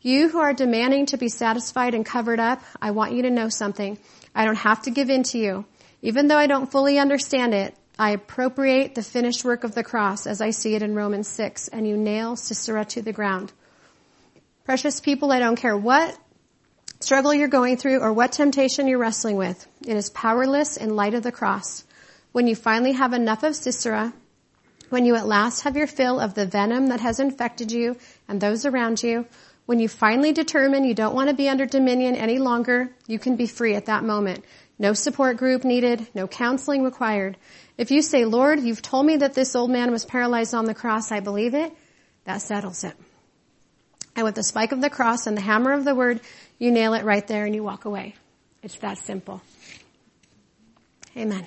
You 0.00 0.28
who 0.28 0.38
are 0.38 0.52
demanding 0.52 1.06
to 1.06 1.16
be 1.16 1.28
satisfied 1.28 1.94
and 1.94 2.04
covered 2.04 2.38
up, 2.38 2.62
I 2.80 2.90
want 2.90 3.14
you 3.14 3.22
to 3.22 3.30
know 3.30 3.48
something. 3.48 3.98
I 4.34 4.44
don't 4.44 4.56
have 4.56 4.82
to 4.82 4.90
give 4.90 5.10
in 5.10 5.22
to 5.24 5.38
you. 5.38 5.64
Even 6.02 6.28
though 6.28 6.36
I 6.36 6.46
don't 6.46 6.70
fully 6.70 6.98
understand 6.98 7.54
it, 7.54 7.74
I 7.98 8.10
appropriate 8.10 8.94
the 8.94 9.02
finished 9.02 9.44
work 9.44 9.64
of 9.64 9.74
the 9.74 9.82
cross 9.82 10.26
as 10.26 10.40
I 10.40 10.50
see 10.50 10.76
it 10.76 10.82
in 10.82 10.94
Romans 10.94 11.26
6, 11.26 11.68
and 11.68 11.88
you 11.88 11.96
nail 11.96 12.36
Sisera 12.36 12.84
to 12.84 13.02
the 13.02 13.12
ground. 13.12 13.52
Precious 14.68 15.00
people, 15.00 15.32
I 15.32 15.38
don't 15.38 15.56
care 15.56 15.74
what 15.74 16.14
struggle 17.00 17.32
you're 17.32 17.48
going 17.48 17.78
through 17.78 18.00
or 18.00 18.12
what 18.12 18.32
temptation 18.32 18.86
you're 18.86 18.98
wrestling 18.98 19.36
with. 19.36 19.66
It 19.86 19.96
is 19.96 20.10
powerless 20.10 20.76
in 20.76 20.94
light 20.94 21.14
of 21.14 21.22
the 21.22 21.32
cross. 21.32 21.84
When 22.32 22.46
you 22.46 22.54
finally 22.54 22.92
have 22.92 23.14
enough 23.14 23.44
of 23.44 23.56
Sisera, 23.56 24.12
when 24.90 25.06
you 25.06 25.14
at 25.14 25.26
last 25.26 25.62
have 25.62 25.78
your 25.78 25.86
fill 25.86 26.20
of 26.20 26.34
the 26.34 26.44
venom 26.44 26.88
that 26.88 27.00
has 27.00 27.18
infected 27.18 27.72
you 27.72 27.96
and 28.28 28.42
those 28.42 28.66
around 28.66 29.02
you, 29.02 29.24
when 29.64 29.80
you 29.80 29.88
finally 29.88 30.34
determine 30.34 30.84
you 30.84 30.92
don't 30.92 31.14
want 31.14 31.30
to 31.30 31.34
be 31.34 31.48
under 31.48 31.64
dominion 31.64 32.14
any 32.14 32.38
longer, 32.38 32.90
you 33.06 33.18
can 33.18 33.36
be 33.36 33.46
free 33.46 33.74
at 33.74 33.86
that 33.86 34.04
moment. 34.04 34.44
No 34.78 34.92
support 34.92 35.38
group 35.38 35.64
needed, 35.64 36.06
no 36.14 36.28
counseling 36.28 36.84
required. 36.84 37.38
If 37.78 37.90
you 37.90 38.02
say, 38.02 38.26
Lord, 38.26 38.60
you've 38.60 38.82
told 38.82 39.06
me 39.06 39.16
that 39.16 39.32
this 39.32 39.56
old 39.56 39.70
man 39.70 39.90
was 39.90 40.04
paralyzed 40.04 40.52
on 40.52 40.66
the 40.66 40.74
cross, 40.74 41.10
I 41.10 41.20
believe 41.20 41.54
it, 41.54 41.72
that 42.24 42.42
settles 42.42 42.84
it. 42.84 42.94
And 44.18 44.24
with 44.24 44.34
the 44.34 44.42
spike 44.42 44.72
of 44.72 44.80
the 44.80 44.90
cross 44.90 45.28
and 45.28 45.36
the 45.36 45.40
hammer 45.40 45.72
of 45.72 45.84
the 45.84 45.94
word, 45.94 46.20
you 46.58 46.72
nail 46.72 46.94
it 46.94 47.04
right 47.04 47.24
there 47.28 47.44
and 47.44 47.54
you 47.54 47.62
walk 47.62 47.84
away. 47.84 48.16
It's 48.64 48.76
that 48.78 48.98
simple. 48.98 49.42
Amen. 51.16 51.46